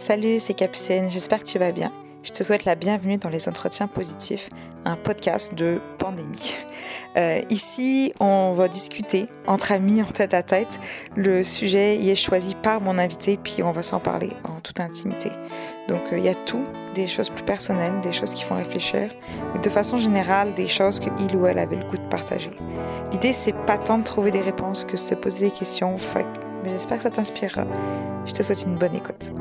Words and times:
Salut, 0.00 0.38
c'est 0.38 0.54
Capucine, 0.54 1.10
j'espère 1.10 1.40
que 1.40 1.44
tu 1.44 1.58
vas 1.58 1.72
bien. 1.72 1.92
Je 2.22 2.30
te 2.30 2.42
souhaite 2.42 2.64
la 2.64 2.74
bienvenue 2.74 3.18
dans 3.18 3.28
les 3.28 3.50
entretiens 3.50 3.86
positifs, 3.86 4.48
un 4.86 4.96
podcast 4.96 5.54
de 5.54 5.78
pandémie. 5.98 6.54
Euh, 7.18 7.42
ici, 7.50 8.14
on 8.18 8.54
va 8.54 8.68
discuter 8.68 9.26
entre 9.46 9.72
amis, 9.72 10.00
en 10.00 10.06
tête 10.06 10.32
à 10.32 10.42
tête. 10.42 10.80
Le 11.16 11.44
sujet 11.44 11.98
y 11.98 12.08
est 12.08 12.14
choisi 12.14 12.54
par 12.54 12.80
mon 12.80 12.96
invité, 12.96 13.36
puis 13.36 13.62
on 13.62 13.72
va 13.72 13.82
s'en 13.82 14.00
parler 14.00 14.30
en 14.44 14.60
toute 14.60 14.80
intimité. 14.80 15.28
Donc, 15.88 16.00
euh, 16.12 16.18
il 16.18 16.24
y 16.24 16.30
a 16.30 16.34
tout, 16.34 16.64
des 16.94 17.06
choses 17.06 17.28
plus 17.28 17.44
personnelles, 17.44 18.00
des 18.00 18.12
choses 18.12 18.32
qui 18.32 18.42
font 18.42 18.56
réfléchir, 18.56 19.10
ou 19.54 19.58
de 19.58 19.68
façon 19.68 19.98
générale, 19.98 20.54
des 20.54 20.68
choses 20.68 20.98
que 20.98 21.10
il 21.18 21.36
ou 21.36 21.46
elle 21.46 21.58
avait 21.58 21.76
le 21.76 21.84
goût 21.84 21.98
de 21.98 22.08
partager. 22.08 22.52
L'idée, 23.12 23.34
c'est 23.34 23.56
pas 23.66 23.76
tant 23.76 23.98
de 23.98 24.04
trouver 24.04 24.30
des 24.30 24.40
réponses 24.40 24.86
que 24.86 24.92
de 24.92 24.96
se 24.96 25.14
poser 25.14 25.48
des 25.48 25.52
questions. 25.52 25.98
Fait 25.98 26.24
j'espère 26.64 26.96
que 26.96 27.02
ça 27.02 27.10
t'inspirera. 27.10 27.66
Je 28.24 28.32
te 28.32 28.42
souhaite 28.42 28.62
une 28.62 28.76
bonne 28.76 28.94
écoute. 28.94 29.32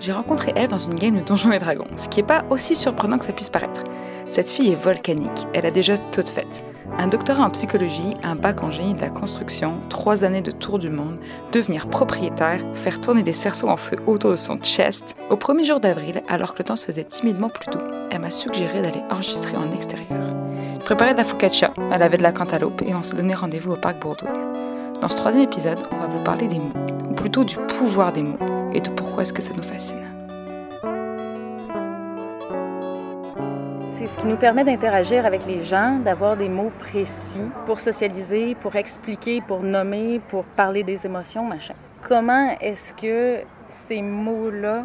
J'ai 0.00 0.12
rencontré 0.12 0.52
Eve 0.54 0.70
dans 0.70 0.78
une 0.78 0.94
game 0.94 1.16
de 1.16 1.22
Donjons 1.22 1.50
et 1.50 1.58
Dragons, 1.58 1.88
ce 1.96 2.08
qui 2.08 2.20
n'est 2.20 2.26
pas 2.26 2.44
aussi 2.50 2.76
surprenant 2.76 3.18
que 3.18 3.24
ça 3.24 3.32
puisse 3.32 3.50
paraître. 3.50 3.82
Cette 4.28 4.48
fille 4.48 4.70
est 4.70 4.76
volcanique, 4.76 5.46
elle 5.54 5.66
a 5.66 5.72
déjà 5.72 5.98
tout 5.98 6.22
fait. 6.22 6.62
Un 6.96 7.08
doctorat 7.08 7.44
en 7.44 7.50
psychologie, 7.50 8.10
un 8.22 8.36
bac 8.36 8.62
en 8.62 8.70
génie 8.70 8.94
de 8.94 9.00
la 9.00 9.10
construction, 9.10 9.78
trois 9.88 10.24
années 10.24 10.40
de 10.40 10.50
tour 10.50 10.78
du 10.78 10.88
monde, 10.88 11.18
devenir 11.52 11.88
propriétaire, 11.88 12.60
faire 12.74 13.00
tourner 13.00 13.22
des 13.22 13.32
cerceaux 13.32 13.68
en 13.68 13.76
feu 13.76 13.96
autour 14.06 14.30
de 14.30 14.36
son 14.36 14.58
chest. 14.58 15.16
Au 15.30 15.36
premier 15.36 15.64
jour 15.64 15.80
d'avril, 15.80 16.22
alors 16.28 16.54
que 16.54 16.58
le 16.58 16.64
temps 16.64 16.76
se 16.76 16.86
faisait 16.86 17.04
timidement 17.04 17.48
plus 17.48 17.70
doux, 17.70 17.84
elle 18.10 18.20
m'a 18.20 18.30
suggéré 18.30 18.82
d'aller 18.82 19.02
enregistrer 19.10 19.56
en 19.56 19.70
extérieur. 19.72 20.34
Je 20.80 20.84
préparais 20.84 21.12
de 21.12 21.18
la 21.18 21.24
focaccia, 21.24 21.72
elle 21.92 22.02
avait 22.02 22.18
de 22.18 22.22
la 22.22 22.32
cantaloupe 22.32 22.82
et 22.82 22.94
on 22.94 23.02
s'est 23.02 23.16
donné 23.16 23.34
rendez-vous 23.34 23.72
au 23.72 23.76
parc 23.76 24.00
Bourdouille. 24.00 24.30
Dans 25.00 25.08
ce 25.08 25.16
troisième 25.16 25.44
épisode, 25.44 25.78
on 25.92 25.96
va 25.96 26.06
vous 26.06 26.22
parler 26.22 26.46
des 26.46 26.58
mots, 26.58 26.72
ou 27.10 27.14
plutôt 27.14 27.44
du 27.44 27.56
pouvoir 27.56 28.12
des 28.12 28.22
mots 28.22 28.38
et 28.72 28.80
pourquoi 28.96 29.22
est-ce 29.22 29.32
que 29.32 29.42
ça 29.42 29.52
nous 29.54 29.62
fascine. 29.62 30.04
C'est 33.96 34.06
ce 34.06 34.16
qui 34.16 34.26
nous 34.26 34.36
permet 34.36 34.64
d'interagir 34.64 35.26
avec 35.26 35.44
les 35.46 35.64
gens, 35.64 35.98
d'avoir 35.98 36.36
des 36.36 36.48
mots 36.48 36.72
précis 36.78 37.42
pour 37.66 37.80
socialiser, 37.80 38.54
pour 38.54 38.76
expliquer, 38.76 39.40
pour 39.40 39.62
nommer, 39.62 40.20
pour 40.28 40.44
parler 40.44 40.84
des 40.84 41.04
émotions, 41.04 41.44
machin. 41.44 41.74
Comment 42.08 42.56
est-ce 42.60 42.92
que 42.92 43.40
ces 43.68 44.02
mots-là 44.02 44.84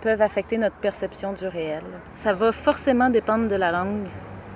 peuvent 0.00 0.22
affecter 0.22 0.56
notre 0.56 0.76
perception 0.76 1.32
du 1.34 1.46
réel? 1.46 1.82
Ça 2.16 2.32
va 2.32 2.52
forcément 2.52 3.10
dépendre 3.10 3.48
de 3.48 3.54
la 3.56 3.70
langue 3.70 4.06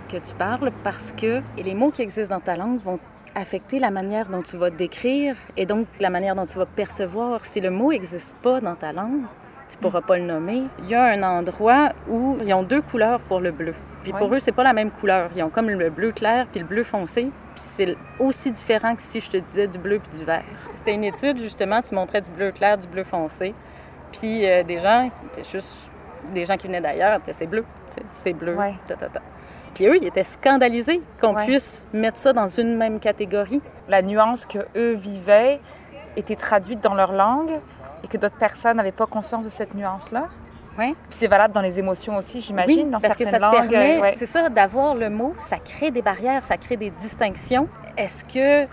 que 0.09 0.17
tu 0.17 0.35
parles 0.35 0.73
parce 0.83 1.13
que 1.13 1.43
les 1.57 1.75
mots 1.75 1.91
qui 1.91 2.03
existent 2.03 2.35
dans 2.35 2.41
ta 2.41 2.57
langue 2.57 2.81
vont 2.81 2.99
affecter 3.35 3.79
la 3.79 3.91
manière 3.91 4.29
dont 4.29 4.43
tu 4.43 4.57
vas 4.57 4.71
décrire 4.71 5.37
et 5.57 5.67
donc 5.67 5.87
la 6.01 6.11
manière 6.11 6.35
dont 6.35 6.47
tu 6.47 6.59
vas 6.59 6.67
percevoir. 6.67 7.45
Si 7.45 7.61
le 7.61 7.71
mot 7.71 7.91
n'existe 7.91 8.37
pas 8.37 8.61
dans 8.61 8.75
ta 8.75 8.93
langue, 8.93 9.23
tu 9.69 9.77
ne 9.77 9.83
pourras 9.83 10.01
pas 10.01 10.19
le 10.19 10.25
nommer. 10.25 10.63
Il 10.81 10.89
y 10.89 10.95
a 10.95 11.05
un 11.05 11.23
endroit 11.23 11.91
où 12.09 12.39
ils 12.45 12.53
ont 12.55 12.63
deux 12.63 12.83
couleurs 12.83 13.21
pour 13.21 13.41
le 13.41 13.51
bleu. 13.51 13.75
Puis 14.03 14.13
pour 14.13 14.33
eux, 14.35 14.41
c'est 14.41 14.53
pas 14.53 14.63
la 14.63 14.73
même 14.73 14.91
couleur. 14.91 15.31
Ils 15.37 15.43
ont 15.43 15.51
comme 15.51 15.69
le 15.69 15.91
bleu 15.91 16.13
clair 16.13 16.47
puis 16.51 16.61
le 16.61 16.67
bleu 16.67 16.85
foncé. 16.85 17.31
Puis 17.55 17.65
c'est 17.77 17.97
aussi 18.19 18.51
différent 18.53 18.95
que 18.95 19.03
si 19.03 19.21
je 19.21 19.31
te 19.31 19.37
disais 19.37 19.67
du 19.67 19.79
bleu 19.79 19.99
puis 19.99 20.19
du 20.19 20.25
vert. 20.25 20.45
C'était 20.75 20.95
une 20.95 21.05
étude, 21.05 21.39
justement, 21.39 21.83
tu 21.83 21.95
montrais 21.95 22.21
du 22.21 22.31
bleu 22.31 22.53
clair, 22.53 22.79
du 22.79 22.87
bleu 22.87 23.05
foncé. 23.05 23.55
Puis 24.13 24.47
euh, 24.47 24.63
des 24.63 24.79
gens, 24.79 25.11
juste 25.53 25.77
des 26.33 26.45
gens 26.45 26.57
qui 26.57 26.67
venaient 26.67 26.81
d'ailleurs, 26.81 27.21
c'est 27.39 27.47
bleu, 27.47 27.65
c'est 28.15 28.33
bleu, 28.33 28.55
ouais. 28.55 28.75
Puis 29.75 29.87
eux, 29.87 29.97
ils 29.97 30.07
étaient 30.07 30.25
scandalisés 30.25 31.01
qu'on 31.21 31.35
puisse 31.35 31.87
mettre 31.93 32.19
ça 32.19 32.33
dans 32.33 32.49
une 32.49 32.77
même 32.77 33.01
catégorie. 33.01 33.63
La 33.89 34.03
nuance 34.03 34.47
que 34.47 34.59
eux 34.77 34.95
vivaient 34.95 35.61
était 36.17 36.37
traduite 36.37 36.81
dans 36.81 36.95
leur 36.95 37.13
langue 37.13 37.61
et 38.03 38.09
que 38.09 38.17
d'autres 38.17 38.37
personnes 38.37 38.77
n'avaient 38.77 38.93
pas 38.93 39.07
conscience 39.07 39.45
de 39.45 39.51
cette 39.51 39.75
nuance-là. 39.75 40.29
Oui. 40.79 40.95
Puis 41.09 41.19
c'est 41.19 41.27
valable 41.27 41.53
dans 41.53 41.61
les 41.61 41.79
émotions 41.79 42.17
aussi, 42.17 42.41
j'imagine, 42.41 42.85
oui, 42.85 42.85
dans 42.85 42.99
parce 42.99 43.17
certaines 43.17 43.27
que 43.27 43.33
ça 43.33 43.39
langues. 43.39 43.69
Permet, 43.69 44.01
ouais. 44.01 44.15
C'est 44.17 44.27
ça, 44.27 44.49
d'avoir 44.49 44.95
le 44.95 45.11
mot, 45.11 45.35
ça 45.49 45.59
crée 45.59 45.91
des 45.91 46.03
barrières, 46.03 46.45
ça 46.45 46.57
crée 46.57 46.77
des 46.77 46.91
distinctions. 46.91 47.69
Est-ce 47.97 48.25
que 48.25 48.69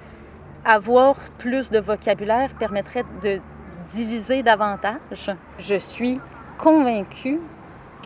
avoir 0.63 1.16
plus 1.39 1.72
de 1.72 1.79
vocabulaire 1.79 2.51
permettrait 2.59 3.05
de 3.23 3.39
diviser 3.91 4.44
davantage? 4.44 5.31
Je 5.57 5.75
suis 5.75 6.19
convaincue 6.59 7.39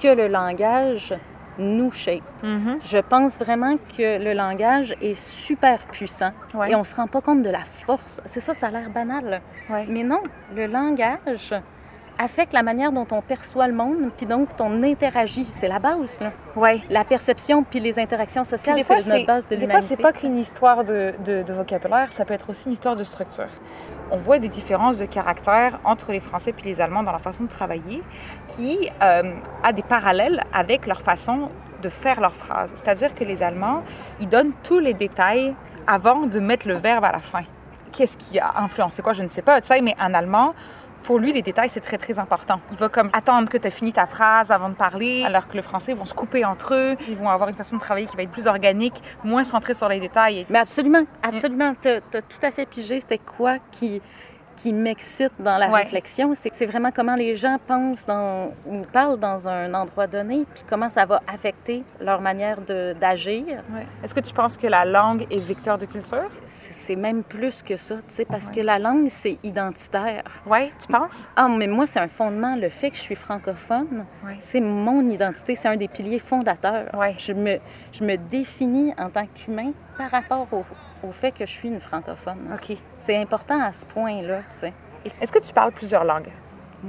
que 0.01 0.07
le 0.07 0.27
langage 0.29 1.13
nous 1.59 1.91
shape. 1.91 2.23
Mm-hmm. 2.43 2.77
Je 2.85 2.97
pense 2.97 3.37
vraiment 3.37 3.75
que 3.97 4.23
le 4.23 4.33
langage 4.33 4.95
est 5.01 5.15
super 5.15 5.85
puissant 5.87 6.31
Ouais. 6.55 6.71
et 6.71 6.75
on 6.75 6.83
se 6.83 6.95
rend 6.95 7.07
pas 7.07 7.21
compte 7.21 7.43
de 7.43 7.49
la 7.49 7.63
force. 7.85 8.21
C'est 8.25 8.39
ça, 8.39 8.55
ça 8.55 8.67
a 8.67 8.71
l'air 8.71 8.89
banal. 8.89 9.41
Ouais. 9.69 9.85
Mais 9.87 10.03
non, 10.03 10.21
le 10.55 10.65
langage 10.65 11.53
affecte 12.19 12.53
la 12.53 12.61
manière 12.63 12.91
dont 12.91 13.07
on 13.11 13.21
perçoit 13.21 13.67
le 13.67 13.73
monde, 13.73 14.11
puis 14.17 14.25
donc 14.25 14.49
on 14.59 14.83
interagit. 14.83 15.47
C'est 15.51 15.67
la 15.69 15.79
base, 15.79 16.19
là. 16.19 16.31
Ouais. 16.55 16.81
La 16.89 17.03
perception 17.05 17.63
puis 17.63 17.79
les 17.79 17.97
interactions 17.97 18.43
Puis 18.43 18.51
sociales, 18.51 18.83
c'est 18.85 19.07
notre 19.07 19.25
base 19.25 19.47
de 19.47 19.55
des 19.55 19.65
fois, 19.67 19.81
c'est 19.81 19.95
l'humanité. 19.95 20.03
pas 20.03 20.11
qu'une 20.13 20.37
histoire 20.37 20.83
de, 20.83 21.13
de- 21.25 21.41
de 21.43 21.53
vocabulaire, 21.53 22.11
ça 22.11 22.25
peut 22.25 22.33
être 22.33 22.49
aussi 22.49 22.65
une 22.67 22.73
histoire 22.73 22.95
de 22.95 23.03
structure. 23.03 23.47
On 24.11 24.17
voit 24.17 24.37
des 24.37 24.49
différences 24.49 24.97
de 24.97 25.05
caractère 25.05 25.79
entre 25.85 26.11
les 26.11 26.19
Français 26.19 26.53
et 26.59 26.63
les 26.65 26.81
Allemands 26.81 27.03
dans 27.03 27.11
leur 27.11 27.21
façon 27.21 27.43
de 27.45 27.49
travailler, 27.49 28.03
qui 28.47 28.89
euh, 29.01 29.33
a 29.63 29.71
des 29.71 29.83
parallèles 29.83 30.43
avec 30.53 30.85
leur 30.87 31.01
façon 31.01 31.49
de 31.81 31.87
faire 31.89 32.19
leurs 32.19 32.35
phrases. 32.35 32.71
C'est-à-dire 32.75 33.15
que 33.15 33.23
les 33.23 33.41
Allemands, 33.41 33.83
ils 34.19 34.27
donnent 34.27 34.51
tous 34.63 34.79
les 34.79 34.93
détails 34.93 35.55
avant 35.87 36.25
de 36.25 36.39
mettre 36.39 36.67
le 36.67 36.75
verbe 36.75 37.05
à 37.05 37.11
la 37.13 37.19
fin. 37.19 37.43
Qu'est-ce 37.93 38.17
qui 38.17 38.37
a 38.39 38.59
influencé 38.59 39.01
quoi, 39.01 39.13
je 39.13 39.23
ne 39.23 39.29
sais 39.29 39.41
pas, 39.41 39.61
tu 39.61 39.67
sais, 39.67 39.81
mais 39.81 39.95
en 39.99 40.13
allemand, 40.13 40.53
pour 41.03 41.19
lui, 41.19 41.33
les 41.33 41.41
détails, 41.41 41.69
c'est 41.69 41.79
très, 41.79 41.97
très 41.97 42.19
important. 42.19 42.59
Il 42.71 42.77
va 42.77 42.89
comme 42.89 43.09
attendre 43.13 43.49
que 43.49 43.57
tu 43.57 43.67
aies 43.67 43.71
fini 43.71 43.93
ta 43.93 44.07
phrase 44.07 44.51
avant 44.51 44.69
de 44.69 44.75
parler, 44.75 45.23
alors 45.25 45.47
que 45.47 45.55
le 45.55 45.61
français 45.61 45.93
vont 45.93 46.05
se 46.05 46.13
couper 46.13 46.45
entre 46.45 46.73
eux. 46.75 46.95
Ils 47.07 47.15
vont 47.15 47.29
avoir 47.29 47.49
une 47.49 47.55
façon 47.55 47.77
de 47.77 47.81
travailler 47.81 48.07
qui 48.07 48.15
va 48.15 48.23
être 48.23 48.31
plus 48.31 48.47
organique, 48.47 49.01
moins 49.23 49.43
centrée 49.43 49.73
sur 49.73 49.89
les 49.89 49.99
détails. 49.99 50.45
Mais 50.49 50.59
absolument, 50.59 51.05
absolument. 51.23 51.73
Tu 51.81 51.89
as, 51.89 52.01
tout 52.01 52.41
à 52.41 52.51
fait 52.51 52.65
pigé 52.65 52.99
c'était 52.99 53.17
quoi 53.17 53.57
qui, 53.71 54.01
qui 54.61 54.73
m'excite 54.73 55.31
dans 55.39 55.57
la 55.57 55.69
Ouais. 55.69 55.83
réflexion. 55.83 56.33
C'est 56.35 56.65
vraiment 56.65 56.91
comment 56.91 57.15
les 57.15 57.35
gens 57.35 57.57
pensent 57.65 58.05
dans, 58.05 58.51
ou 58.65 58.81
parlent 58.91 59.17
dans 59.19 59.47
un 59.47 59.73
endroit 59.73 60.05
donné, 60.07 60.45
puis 60.53 60.63
comment 60.69 60.89
ça 60.89 61.05
va 61.05 61.21
affecter 61.33 61.83
leur 62.01 62.19
manière 62.21 62.57
d'agir. 62.99 63.45
Est-ce 64.03 64.13
que 64.13 64.19
tu 64.19 64.33
penses 64.33 64.57
que 64.57 64.67
la 64.67 64.83
langue 64.85 65.25
est 65.31 65.39
vecteur 65.39 65.77
de 65.77 65.85
culture? 65.85 66.29
C'est 66.71 66.95
même 66.95 67.23
plus 67.23 67.61
que 67.63 67.77
ça, 67.77 67.95
tu 68.09 68.15
sais, 68.15 68.25
parce 68.25 68.49
que 68.51 68.59
la 68.61 68.79
langue, 68.79 69.09
c'est 69.09 69.37
identitaire. 69.43 70.23
Oui, 70.45 70.71
tu 70.79 70.87
penses? 70.87 71.29
Ah, 71.35 71.47
mais 71.47 71.67
moi, 71.67 71.85
c'est 71.85 71.99
un 71.99 72.07
fondement. 72.07 72.55
Le 72.55 72.69
fait 72.69 72.89
que 72.89 72.95
je 72.97 73.01
suis 73.01 73.15
francophone, 73.15 74.05
c'est 74.39 74.59
mon 74.61 75.07
identité, 75.09 75.55
c'est 75.55 75.67
un 75.67 75.77
des 75.77 75.87
piliers 75.87 76.19
fondateurs. 76.19 76.87
Je, 77.17 77.33
me, 77.33 77.59
je 77.91 78.03
me 78.03 78.17
définis 78.17 78.93
en 78.97 79.09
tant 79.09 79.25
qu'humain 79.27 79.71
par 79.97 80.09
rapport 80.11 80.47
au, 80.51 80.63
au 81.03 81.11
fait 81.11 81.31
que 81.31 81.45
je 81.45 81.51
suis 81.51 81.69
une 81.69 81.79
francophone. 81.79 82.49
OK? 82.53 82.77
C'est 82.99 83.17
important 83.17 83.61
à 83.61 83.73
ce 83.73 83.85
point-là, 83.85 84.39
tu 84.53 84.59
sais. 84.59 84.73
Est-ce 85.21 85.31
que 85.31 85.39
tu 85.39 85.53
parles 85.53 85.71
plusieurs 85.71 86.03
langues? 86.03 86.29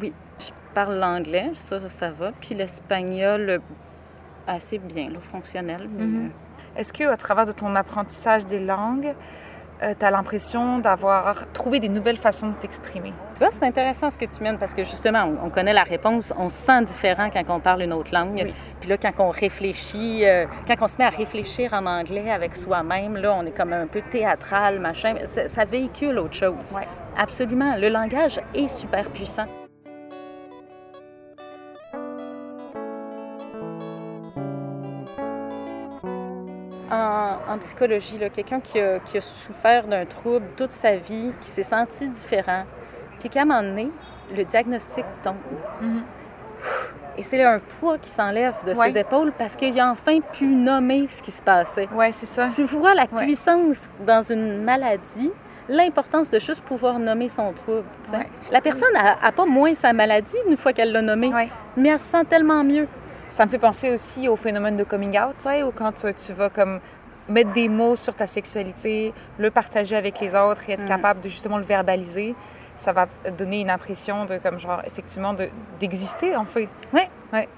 Oui, 0.00 0.12
je 0.38 0.50
parle 0.74 0.98
l'anglais, 0.98 1.50
ça, 1.54 1.78
ça 1.88 2.10
va, 2.10 2.32
puis 2.32 2.54
l'espagnol, 2.54 3.50
euh, 3.50 3.58
assez 4.46 4.78
bien, 4.78 5.10
là, 5.10 5.20
fonctionnel. 5.20 5.88
Mais, 5.90 6.04
Mhm. 6.04 6.30
Est-ce 6.76 6.92
que 6.92 7.04
à 7.04 7.16
travers 7.16 7.46
de 7.46 7.52
ton 7.52 7.74
apprentissage 7.74 8.44
des 8.46 8.60
langues, 8.60 9.14
tu 9.80 10.04
as 10.04 10.10
l'impression 10.10 10.78
d'avoir 10.78 11.50
trouvé 11.52 11.80
des 11.80 11.88
nouvelles 11.88 12.16
façons 12.16 12.48
de 12.48 12.54
t'exprimer? 12.54 13.12
Tu 13.34 13.40
vois, 13.44 13.50
c'est 13.58 13.66
intéressant 13.66 14.10
ce 14.10 14.18
que 14.18 14.26
tu 14.26 14.42
mènes 14.42 14.58
parce 14.58 14.74
que 14.74 14.84
justement, 14.84 15.24
on, 15.24 15.46
on 15.46 15.50
connaît 15.50 15.72
la 15.72 15.82
réponse, 15.82 16.32
on 16.36 16.48
se 16.48 16.56
sent 16.56 16.84
différent 16.84 17.30
quand 17.32 17.42
on 17.48 17.60
parle 17.60 17.82
une 17.82 17.92
autre 17.92 18.12
langue. 18.12 18.42
Oui. 18.44 18.54
Puis 18.80 18.88
là, 18.88 18.96
quand 18.96 19.12
on 19.18 19.30
réfléchit, 19.30 20.26
euh, 20.26 20.46
quand 20.66 20.76
on 20.80 20.88
se 20.88 20.96
met 20.98 21.04
à 21.04 21.10
réfléchir 21.10 21.72
en 21.72 21.86
anglais 21.86 22.30
avec 22.30 22.56
soi-même, 22.56 23.16
là, 23.16 23.34
on 23.34 23.46
est 23.46 23.56
comme 23.56 23.72
un 23.72 23.86
peu 23.86 24.02
théâtral, 24.10 24.80
machin. 24.80 25.14
ça 25.48 25.64
véhicule 25.64 26.18
autre 26.18 26.34
chose. 26.34 26.76
Ouais. 26.76 26.86
Absolument. 27.16 27.76
Le 27.76 27.88
langage 27.88 28.40
est 28.54 28.68
super 28.68 29.04
puissant. 29.10 29.46
En, 37.50 37.58
psychologie, 37.58 38.18
quelqu'un 38.32 38.60
qui 38.60 38.78
a, 38.80 39.00
qui 39.00 39.18
a 39.18 39.20
souffert 39.20 39.86
d'un 39.86 40.06
trouble 40.06 40.46
toute 40.56 40.72
sa 40.72 40.96
vie, 40.96 41.32
qui 41.40 41.48
s'est 41.50 41.64
senti 41.64 42.08
différent, 42.08 42.64
puis 43.18 43.28
qu'à 43.28 43.42
un 43.42 43.44
moment 43.44 43.62
donné, 43.62 43.90
le 44.36 44.44
diagnostic 44.44 45.04
tombe. 45.22 45.34
Mhm. 45.80 46.02
Et 47.18 47.22
c'est 47.24 47.42
un 47.42 47.60
poids 47.80 47.98
qui 47.98 48.08
s'enlève 48.08 48.54
de 48.64 48.72
Ouais. 48.74 48.92
ses 48.92 48.98
épaules 49.00 49.32
parce 49.36 49.56
qu'il 49.56 49.78
a 49.80 49.90
enfin 49.90 50.20
pu 50.20 50.46
nommer 50.46 51.06
ce 51.08 51.22
qui 51.22 51.30
se 51.32 51.42
passait. 51.42 51.88
Oui, 51.92 52.06
c'est 52.12 52.26
ça. 52.26 52.48
Tu 52.54 52.62
vois 52.62 52.94
la 52.94 53.06
Ouais. 53.12 53.24
puissance 53.24 53.76
dans 54.06 54.22
une 54.22 54.62
maladie, 54.62 55.30
l'importance 55.68 56.30
de 56.30 56.38
juste 56.38 56.62
pouvoir 56.62 56.98
nommer 56.98 57.28
son 57.28 57.52
trouble. 57.52 57.84
Ouais. 58.12 58.28
La 58.50 58.60
personne 58.60 58.92
n'a 58.94 59.32
pas 59.32 59.44
moins 59.44 59.74
sa 59.74 59.92
maladie 59.92 60.36
une 60.48 60.56
fois 60.56 60.72
qu'elle 60.72 60.92
l'a 60.92 61.02
nommée, 61.02 61.32
mais 61.76 61.88
elle 61.88 61.98
se 61.98 62.06
sent 62.06 62.24
tellement 62.30 62.62
mieux. 62.64 62.86
Ça 63.28 63.44
me 63.46 63.50
fait 63.50 63.58
penser 63.58 63.92
aussi 63.92 64.26
au 64.28 64.34
phénomène 64.36 64.76
de 64.76 64.82
coming 64.84 65.16
out, 65.20 65.34
tu 65.38 65.48
sais, 65.48 65.62
où 65.62 65.70
quand 65.70 65.92
tu, 65.92 66.12
tu 66.14 66.32
vas 66.32 66.50
comme 66.50 66.80
mettre 67.30 67.52
des 67.52 67.68
mots 67.68 67.96
sur 67.96 68.14
ta 68.14 68.26
sexualité, 68.26 69.12
le 69.38 69.50
partager 69.50 69.96
avec 69.96 70.20
les 70.20 70.34
autres 70.34 70.68
et 70.68 70.72
être 70.72 70.82
Mm. 70.84 70.88
capable 70.88 71.20
de 71.22 71.28
justement 71.28 71.56
le 71.58 71.64
verbaliser, 71.64 72.34
ça 72.78 72.92
va 72.92 73.06
donner 73.38 73.60
une 73.60 73.70
impression 73.70 74.24
de, 74.24 74.38
comme 74.38 74.58
genre, 74.58 74.82
effectivement, 74.86 75.32
de- 75.34 75.48
d'exister, 75.78 76.34
en 76.36 76.44
fait. 76.44 76.68
Ouais. 76.92 77.08
Ouais. 77.32 77.48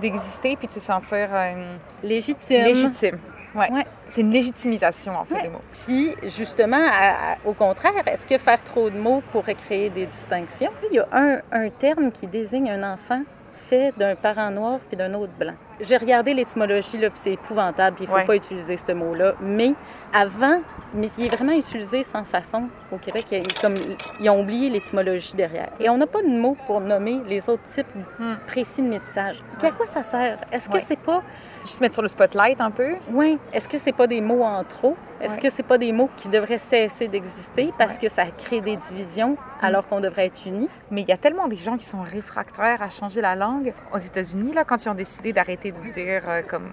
D'exister 0.00 0.56
puis 0.56 0.68
de 0.68 0.72
se 0.72 0.80
sentir 0.80 1.28
euh, 1.32 1.74
Légitime. 2.02 2.64
légitime. 2.64 3.18
Ouais. 3.54 3.70
Ouais. 3.72 3.86
C'est 4.08 4.20
une 4.20 4.30
légitimisation, 4.30 5.16
en 5.18 5.24
fait, 5.24 5.34
Ouais. 5.34 5.42
les 5.42 5.48
mots. 5.48 5.60
Puis, 5.84 6.14
justement, 6.36 6.78
à- 6.78 7.32
à- 7.32 7.36
au 7.44 7.52
contraire, 7.52 7.92
est-ce 8.06 8.24
que 8.26 8.38
faire 8.38 8.62
trop 8.62 8.88
de 8.90 8.96
mots 8.96 9.22
pourrait 9.32 9.56
créer 9.56 9.90
des 9.90 10.06
distinctions? 10.06 10.70
Il 10.90 10.94
y 10.94 11.00
a 11.00 11.06
un, 11.12 11.38
un 11.50 11.68
terme 11.68 12.12
qui 12.12 12.28
désigne 12.28 12.70
un 12.70 12.94
enfant 12.94 13.22
fait 13.68 13.92
d'un 13.98 14.14
parent 14.14 14.50
noir 14.50 14.78
puis 14.88 14.96
d'un 14.96 15.12
autre 15.14 15.32
blanc. 15.38 15.54
J'ai 15.82 15.96
regardé 15.96 16.34
l'étymologie, 16.34 16.98
là, 16.98 17.10
puis 17.10 17.20
c'est 17.22 17.32
épouvantable, 17.32 17.96
puis 17.96 18.04
il 18.04 18.08
ne 18.08 18.12
faut 18.12 18.18
Ouais. 18.20 18.24
pas 18.26 18.36
utiliser 18.36 18.76
ce 18.76 18.92
mot-là. 18.92 19.34
Mais 19.40 19.74
avant, 20.12 20.60
mais 20.92 21.08
il 21.18 21.26
est 21.26 21.34
vraiment 21.34 21.52
utilisé 21.52 22.02
sans 22.02 22.24
façon 22.24 22.68
au 22.92 22.98
Québec. 22.98 23.26
Il 23.30 23.42
comme, 23.60 23.74
ils 24.20 24.28
ont 24.28 24.40
oublié 24.40 24.68
l'étymologie 24.68 25.34
derrière. 25.36 25.70
Et 25.78 25.88
on 25.88 25.96
n'a 25.96 26.06
pas 26.06 26.22
de 26.22 26.28
mot 26.28 26.56
pour 26.66 26.80
nommer 26.80 27.20
les 27.28 27.48
autres 27.48 27.62
types 27.74 27.86
Hmm. 28.18 28.34
précis 28.46 28.82
de 28.82 28.88
métissage. 28.88 29.42
Puis 29.58 29.68
à 29.68 29.70
quoi 29.72 29.86
ça 29.86 30.02
sert? 30.02 30.38
Est-ce 30.52 30.68
que 30.68 30.74
Ouais. 30.74 30.80
c'est 30.80 30.98
pas 30.98 31.22
C'est 31.58 31.66
juste 31.68 31.80
mettre 31.82 31.94
sur 31.94 32.02
le 32.02 32.08
spotlight 32.08 32.58
un 32.60 32.70
peu? 32.70 32.94
oui. 33.12 33.38
Est-ce 33.52 33.68
que 33.68 33.76
c'est 33.78 33.92
pas 33.92 34.06
des 34.06 34.20
mots 34.22 34.42
en 34.42 34.64
trop? 34.64 34.96
Est-ce 35.20 35.34
Ouais. 35.34 35.40
que 35.42 35.50
c'est 35.50 35.62
pas 35.62 35.76
des 35.76 35.92
mots 35.92 36.08
qui 36.16 36.28
devraient 36.28 36.56
cesser 36.56 37.06
d'exister 37.06 37.72
parce 37.78 37.98
que 37.98 38.08
ça 38.08 38.24
crée 38.38 38.62
des 38.62 38.76
divisions 38.76 39.36
alors 39.60 39.86
qu'on 39.86 40.00
devrait 40.00 40.26
être 40.26 40.46
unis? 40.46 40.70
Mais 40.90 41.02
il 41.02 41.08
y 41.08 41.12
a 41.12 41.18
tellement 41.18 41.48
des 41.48 41.56
gens 41.58 41.76
qui 41.76 41.84
sont 41.84 42.00
réfractaires 42.00 42.82
à 42.82 42.88
changer 42.88 43.20
la 43.20 43.34
langue. 43.36 43.74
Aux 43.92 43.98
États-Unis, 43.98 44.52
là, 44.54 44.64
quand 44.64 44.82
ils 44.82 44.88
ont 44.88 44.94
décidé 44.94 45.34
d'arrêter 45.34 45.69
de 45.72 45.80
dire 45.90 46.22
euh, 46.28 46.42
comme. 46.48 46.70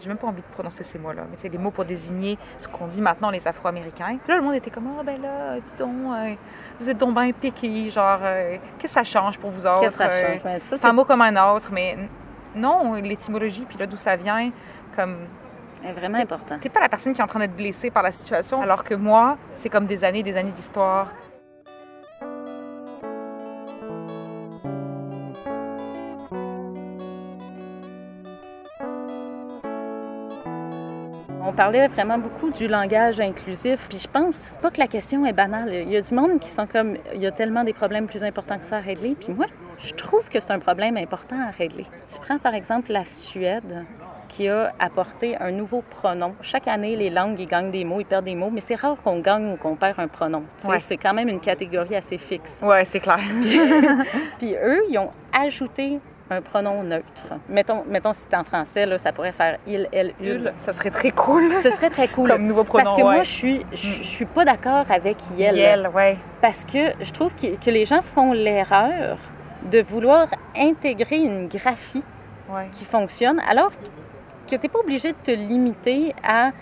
J'ai 0.00 0.06
même 0.08 0.16
pas 0.16 0.28
envie 0.28 0.42
de 0.42 0.46
prononcer 0.46 0.84
ces 0.84 0.96
mots-là, 0.96 1.22
mais 1.28 1.36
c'est 1.38 1.48
les 1.48 1.58
mots 1.58 1.72
pour 1.72 1.84
désigner 1.84 2.38
ce 2.60 2.68
qu'on 2.68 2.86
dit 2.86 3.02
maintenant 3.02 3.30
les 3.30 3.48
Afro-Américains. 3.48 4.18
Puis 4.22 4.28
là, 4.32 4.36
le 4.36 4.42
monde 4.42 4.54
était 4.54 4.70
comme 4.70 4.88
Ah, 4.96 5.02
ben 5.02 5.20
là, 5.20 5.56
dis 5.58 5.72
donc, 5.76 5.90
euh, 6.14 6.34
vous 6.78 6.88
êtes 6.88 6.98
donc 6.98 7.14
bien 7.14 7.32
piqués, 7.32 7.90
genre, 7.90 8.20
euh, 8.22 8.58
qu'est-ce 8.78 8.94
que 8.94 9.00
ça 9.00 9.02
change 9.02 9.38
pour 9.40 9.50
vous 9.50 9.66
autres? 9.66 9.80
Qu'est-ce 9.80 9.98
que 9.98 10.04
ça 10.04 10.08
Euh, 10.10 10.38
change? 10.40 10.60
C'est 10.60 10.84
un 10.84 10.92
mot 10.92 11.04
comme 11.04 11.20
un 11.22 11.52
autre, 11.52 11.70
mais 11.72 11.98
non, 12.54 12.92
l'étymologie, 12.94 13.64
puis 13.68 13.76
là, 13.76 13.86
d'où 13.88 13.96
ça 13.96 14.14
vient, 14.14 14.52
comme. 14.94 15.16
c'est 15.82 15.90
vraiment 15.92 16.18
important. 16.18 16.58
T'es 16.60 16.68
pas 16.68 16.78
la 16.80 16.88
personne 16.88 17.12
qui 17.12 17.20
est 17.20 17.24
en 17.24 17.26
train 17.26 17.40
d'être 17.40 17.56
blessée 17.56 17.90
par 17.90 18.04
la 18.04 18.12
situation, 18.12 18.62
alors 18.62 18.84
que 18.84 18.94
moi, 18.94 19.36
c'est 19.54 19.68
comme 19.68 19.86
des 19.86 20.04
années, 20.04 20.22
des 20.22 20.36
années 20.36 20.52
d'histoire. 20.52 21.08
Parlait 31.58 31.88
vraiment 31.88 32.18
beaucoup 32.18 32.50
du 32.50 32.68
langage 32.68 33.18
inclusif, 33.18 33.88
puis 33.88 33.98
je 33.98 34.06
pense 34.06 34.56
pas 34.62 34.70
que 34.70 34.78
la 34.78 34.86
question 34.86 35.26
est 35.26 35.32
banale. 35.32 35.74
Il 35.74 35.90
y 35.90 35.96
a 35.96 36.00
du 36.00 36.14
monde 36.14 36.38
qui 36.38 36.50
sont 36.50 36.68
comme, 36.68 36.96
il 37.12 37.20
y 37.20 37.26
a 37.26 37.32
tellement 37.32 37.64
des 37.64 37.72
problèmes 37.72 38.06
plus 38.06 38.22
importants 38.22 38.60
que 38.60 38.64
ça 38.64 38.76
à 38.76 38.80
régler, 38.80 39.16
puis 39.18 39.32
moi, 39.32 39.46
je 39.82 39.92
trouve 39.92 40.28
que 40.28 40.38
c'est 40.38 40.52
un 40.52 40.60
problème 40.60 40.96
important 40.96 41.34
à 41.36 41.50
régler. 41.50 41.86
Tu 42.08 42.20
prends 42.20 42.38
par 42.38 42.54
exemple 42.54 42.92
la 42.92 43.04
Suède 43.04 43.84
qui 44.28 44.46
a 44.46 44.72
apporté 44.78 45.36
un 45.38 45.50
nouveau 45.50 45.82
pronom. 45.82 46.36
Chaque 46.42 46.68
année, 46.68 46.94
les 46.94 47.10
langues, 47.10 47.40
ils 47.40 47.48
gagnent 47.48 47.72
des 47.72 47.84
mots, 47.84 47.98
ils 47.98 48.06
perdent 48.06 48.26
des 48.26 48.36
mots, 48.36 48.50
mais 48.52 48.60
c'est 48.60 48.76
rare 48.76 48.96
qu'on 49.02 49.18
gagne 49.18 49.52
ou 49.52 49.56
qu'on 49.56 49.74
perd 49.74 49.98
un 49.98 50.06
pronom. 50.06 50.44
Ouais. 50.62 50.78
C'est 50.78 50.96
quand 50.96 51.14
même 51.14 51.28
une 51.28 51.40
catégorie 51.40 51.96
assez 51.96 52.18
fixe. 52.18 52.60
Ouais, 52.62 52.84
c'est 52.84 53.00
clair. 53.00 53.18
Puis 54.38 54.54
eux, 54.54 54.84
ils 54.90 54.98
ont 54.98 55.10
ajouté 55.36 55.98
un 56.30 56.42
pronom 56.42 56.82
neutre. 56.82 57.34
Mettons, 57.48 57.84
mettons 57.88 58.12
si 58.12 58.20
c'est 58.28 58.36
en 58.36 58.44
français, 58.44 58.84
là, 58.86 58.98
ça 58.98 59.12
pourrait 59.12 59.32
faire 59.32 59.58
il, 59.66 59.88
elle, 59.92 60.12
ul. 60.20 60.52
Ça 60.58 60.72
serait 60.72 60.90
très 60.90 61.10
cool. 61.10 61.52
Ce 61.62 61.70
serait 61.70 61.90
très 61.90 62.08
cool. 62.08 62.28
Comme 62.30 62.46
nouveau 62.46 62.64
pronom, 62.64 62.84
Parce 62.84 62.96
que 62.96 63.02
ouais. 63.06 63.14
moi, 63.14 63.22
je 63.22 63.30
suis, 63.30 63.66
je, 63.72 63.76
je 64.02 64.02
suis 64.02 64.24
pas 64.26 64.44
d'accord 64.44 64.84
avec 64.90 65.16
Yel. 65.36 65.56
Yel, 65.56 65.88
ouais. 65.94 66.16
Parce 66.42 66.64
que 66.64 66.92
je 67.02 67.10
trouve 67.12 67.32
que, 67.34 67.56
que 67.56 67.70
les 67.70 67.86
gens 67.86 68.02
font 68.02 68.32
l'erreur 68.32 69.16
de 69.70 69.80
vouloir 69.82 70.28
intégrer 70.56 71.16
une 71.16 71.48
graphie 71.48 72.04
Ouais. 72.50 72.68
qui 72.72 72.86
fonctionne, 72.86 73.40
alors 73.46 73.70
que 74.50 74.56
tu 74.56 74.62
n'es 74.62 74.68
pas 74.70 74.78
obligé 74.78 75.12
de 75.12 75.16
te 75.22 75.30
limiter 75.30 76.14
à 76.26 76.52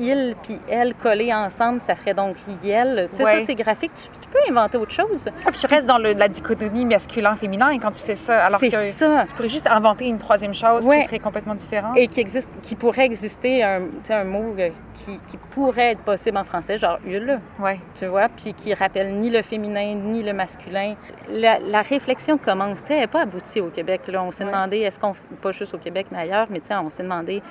il 0.00 0.34
puis 0.42 0.58
elle 0.68 0.94
collés 0.94 1.32
ensemble, 1.32 1.80
ça 1.86 1.94
ferait 1.94 2.14
donc 2.14 2.36
yel. 2.64 3.08
Tu 3.12 3.18
sais, 3.18 3.24
Ouais. 3.24 3.40
ça, 3.40 3.46
c'est 3.46 3.54
graphique. 3.54 3.92
Tu, 3.94 4.08
tu 4.20 4.28
peux 4.28 4.38
inventer 4.50 4.78
autre 4.78 4.92
chose. 4.92 5.26
Ah, 5.46 5.50
puis 5.50 5.60
tu 5.60 5.66
restes 5.66 5.86
dans 5.86 5.98
le- 5.98 6.14
la 6.14 6.28
dichotomie 6.28 6.84
masculin-féminin 6.86 7.78
quand 7.78 7.90
tu 7.90 8.02
fais 8.02 8.14
ça, 8.14 8.46
alors 8.46 8.60
que 8.60 8.70
ça. 8.70 9.24
tu 9.26 9.34
pourrais 9.34 9.48
juste 9.48 9.66
inventer 9.68 10.06
une 10.08 10.18
troisième 10.18 10.54
chose 10.54 10.86
Ouais. 10.86 11.00
qui 11.00 11.04
serait 11.04 11.18
complètement 11.18 11.54
différente. 11.54 11.96
Et 11.96 12.08
qui 12.08 12.20
existe, 12.20 12.48
qui 12.62 12.74
pourrait 12.76 13.06
exister 13.06 13.62
un, 13.62 13.80
tu 13.80 13.86
sais, 14.08 14.14
un 14.14 14.24
mot 14.24 14.54
euh, 14.58 14.70
qui, 15.04 15.18
qui 15.28 15.36
pourrait 15.50 15.92
être 15.92 16.00
possible 16.02 16.36
en 16.38 16.44
français, 16.44 16.78
genre 16.78 16.98
hul, 17.06 17.40
Ouais. 17.58 17.78
tu 17.94 18.06
vois, 18.06 18.28
puis 18.28 18.54
qui 18.54 18.72
rappelle 18.74 19.14
ni 19.14 19.30
le 19.30 19.42
féminin 19.42 19.94
ni 19.94 20.22
le 20.22 20.32
masculin. 20.32 20.94
La, 21.28 21.58
la 21.58 21.82
réflexion 21.82 22.38
commence, 22.38 22.80
tu 22.82 22.88
sais, 22.88 22.94
elle 22.94 23.00
n'est 23.00 23.06
pas 23.06 23.22
aboutie 23.22 23.60
au 23.60 23.70
Québec. 23.70 24.02
Là. 24.08 24.22
On 24.22 24.30
s'est 24.30 24.44
Ouais. 24.44 24.50
demandé, 24.50 24.78
est-ce 24.78 24.98
qu'on, 24.98 25.14
pas 25.40 25.52
juste 25.52 25.74
au 25.74 25.78
Québec, 25.78 26.06
mais 26.10 26.18
ailleurs, 26.18 26.46
mais 26.50 26.60
tu 26.60 26.66
sais, 26.68 26.74
on 26.74 26.90
s'est 26.90 27.02
demandé, 27.02 27.42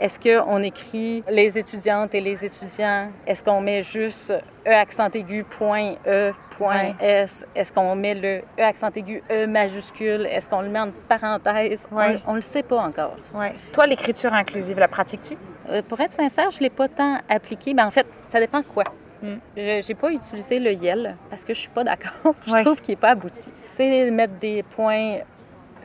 est-ce 0.00 0.20
qu'on 0.20 0.62
écrit 0.62 1.24
les 1.28 1.58
étudiantes 1.58 2.14
et 2.14 2.20
les 2.20 2.44
étudiants? 2.44 3.08
Est-ce 3.26 3.42
qu'on 3.42 3.60
met 3.60 3.82
juste 3.82 4.32
E 4.66 4.70
accent 4.70 5.08
aigu, 5.12 5.42
point 5.44 5.94
E, 6.06 6.32
point 6.56 6.94
S? 7.00 7.44
Est-ce 7.54 7.72
qu'on 7.72 7.96
met 7.96 8.14
le 8.14 8.42
E 8.58 8.62
accent 8.62 8.90
aigu, 8.94 9.22
E 9.30 9.46
majuscule? 9.46 10.26
Est-ce 10.26 10.48
qu'on 10.48 10.60
le 10.60 10.68
met 10.68 10.78
en 10.78 10.90
parenthèse? 11.08 11.88
Ouais. 11.90 12.20
On 12.28 12.32
ne 12.32 12.36
le 12.36 12.42
sait 12.42 12.62
pas 12.62 12.78
encore. 12.78 13.16
Ouais. 13.34 13.54
Toi, 13.72 13.86
l'écriture 13.88 14.32
inclusive, 14.34 14.78
la 14.78 14.86
pratiques-tu? 14.88 15.36
Euh, 15.68 15.82
pour 15.82 16.00
être 16.00 16.12
sincère, 16.12 16.50
je 16.50 16.58
ne 16.58 16.62
l'ai 16.64 16.70
pas 16.70 16.88
tant 16.88 17.18
appliqué. 17.28 17.74
Mais 17.74 17.82
en 17.82 17.90
fait, 17.90 18.06
ça 18.30 18.40
dépend 18.40 18.62
quoi. 18.62 18.84
Mm. 19.22 19.34
Je 19.56 19.88
n'ai 19.88 19.94
pas 19.94 20.10
utilisé 20.12 20.58
le 20.60 20.72
YEL 20.72 21.16
parce 21.30 21.44
que 21.44 21.52
je 21.54 21.58
suis 21.60 21.68
pas 21.68 21.84
d'accord. 21.84 22.34
je 22.46 22.52
Ouais. 22.52 22.64
trouve 22.64 22.80
qu'il 22.80 22.92
n'est 22.92 23.00
pas 23.00 23.10
abouti. 23.10 23.50
Tu 23.70 23.76
sais, 23.76 24.10
mettre 24.10 24.34
des 24.34 24.62
points 24.62 25.18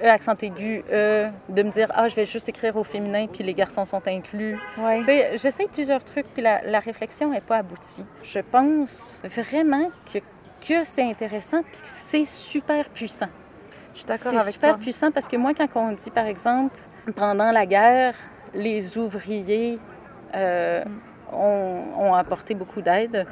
E 0.03 0.07
accent 0.07 0.33
aigu, 0.41 0.83
E, 0.91 1.29
de 1.49 1.63
me 1.63 1.69
dire, 1.71 1.87
ah, 1.93 2.07
je 2.09 2.15
vais 2.15 2.25
juste 2.25 2.49
écrire 2.49 2.75
au 2.75 2.83
féminin, 2.83 3.27
puis 3.31 3.43
les 3.43 3.53
garçons 3.53 3.85
sont 3.85 4.01
inclus. 4.07 4.57
Ouais. 4.77 4.99
Tu 4.99 5.05
sais, 5.05 5.37
j'essaie 5.37 5.67
plusieurs 5.71 6.03
trucs, 6.03 6.25
puis 6.33 6.41
la, 6.41 6.61
la 6.63 6.79
réflexion 6.79 7.29
n'est 7.29 7.41
pas 7.41 7.57
aboutie. 7.57 8.03
Je 8.23 8.39
pense 8.39 9.19
vraiment 9.23 9.91
que, 10.11 10.17
que 10.67 10.83
c'est 10.83 11.03
intéressant, 11.03 11.61
puis 11.61 11.79
que 11.81 11.87
c'est 11.87 12.25
super 12.25 12.89
puissant. 12.89 13.27
Je 13.93 13.99
suis 13.99 14.07
d'accord 14.07 14.31
C'est 14.33 14.39
avec 14.39 14.53
super 14.55 14.69
toi. 14.71 14.79
puissant 14.79 15.11
parce 15.11 15.27
que 15.27 15.37
moi, 15.37 15.53
quand 15.53 15.67
on 15.75 15.91
dit, 15.91 16.09
par 16.09 16.25
exemple, 16.25 16.75
pendant 17.15 17.51
la 17.51 17.65
guerre, 17.67 18.15
les 18.53 18.97
ouvriers 18.97 19.77
euh, 20.35 20.83
ont, 21.31 21.83
ont 21.97 22.13
apporté 22.13 22.53
beaucoup 22.53 22.81
d'aide, 22.81 23.25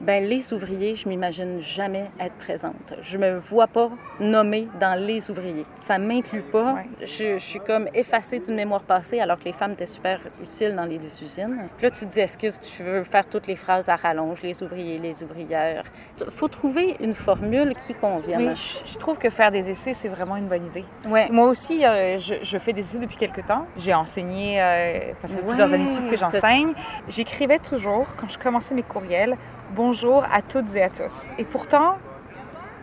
ben 0.00 0.24
les 0.24 0.52
ouvriers, 0.52 0.96
je 0.96 1.08
m'imagine 1.08 1.60
jamais 1.60 2.06
être 2.18 2.34
présente. 2.36 2.94
Je 3.02 3.18
me 3.18 3.38
vois 3.38 3.66
pas 3.66 3.90
nommée 4.18 4.66
dans 4.80 4.98
les 4.98 5.30
ouvriers. 5.30 5.66
Ça 5.80 5.98
m'inclut 5.98 6.42
pas. 6.42 6.72
Ouais. 6.74 6.86
Je, 7.02 7.38
je 7.38 7.44
suis 7.44 7.60
comme 7.60 7.88
effacée 7.94 8.38
d'une 8.38 8.54
mémoire 8.54 8.82
passée 8.82 9.20
alors 9.20 9.38
que 9.38 9.44
les 9.44 9.52
femmes 9.52 9.72
étaient 9.72 9.86
super 9.86 10.20
utiles 10.42 10.74
dans 10.74 10.84
les 10.84 10.98
usines. 11.22 11.68
Puis 11.76 11.86
là, 11.86 11.90
tu 11.90 12.06
te 12.06 12.12
dis, 12.12 12.20
est-ce 12.20 12.38
que 12.38 12.46
tu 12.60 12.82
veux 12.82 13.04
faire 13.04 13.26
toutes 13.28 13.46
les 13.46 13.56
phrases 13.56 13.88
à 13.88 13.96
rallonge, 13.96 14.42
les 14.42 14.62
ouvriers, 14.62 14.98
les 14.98 15.22
ouvrières? 15.22 15.84
faut 16.30 16.48
trouver 16.48 16.96
une 17.00 17.14
formule 17.14 17.74
qui 17.86 17.94
convienne. 17.94 18.38
Mais 18.46 18.54
je, 18.54 18.92
je 18.92 18.98
trouve 18.98 19.18
que 19.18 19.30
faire 19.30 19.50
des 19.50 19.70
essais, 19.70 19.94
c'est 19.94 20.08
vraiment 20.08 20.36
une 20.36 20.46
bonne 20.48 20.64
idée. 20.66 20.84
Ouais. 21.08 21.28
Moi 21.30 21.46
aussi, 21.46 21.84
euh, 21.84 22.18
je, 22.18 22.34
je 22.42 22.58
fais 22.58 22.72
des 22.72 22.80
essais 22.82 22.98
depuis 22.98 23.16
quelques 23.16 23.44
temps. 23.46 23.66
J'ai 23.76 23.94
enseigné, 23.94 24.60
euh, 24.62 25.12
fait 25.26 25.36
plusieurs 25.46 25.68
Ouais. 25.68 25.74
années 25.74 25.86
de 25.86 25.90
suite 25.90 26.08
que 26.08 26.16
j'enseigne. 26.16 26.72
J'écrivais 27.08 27.58
toujours, 27.58 28.06
quand 28.16 28.28
je 28.28 28.38
commençais 28.38 28.74
mes 28.74 28.82
courriels, 28.82 29.36
bonjour 29.74 30.24
à 30.30 30.42
toutes 30.42 30.74
et 30.74 30.82
à 30.82 30.90
tous. 30.90 31.26
Et 31.38 31.44
pourtant, 31.44 31.96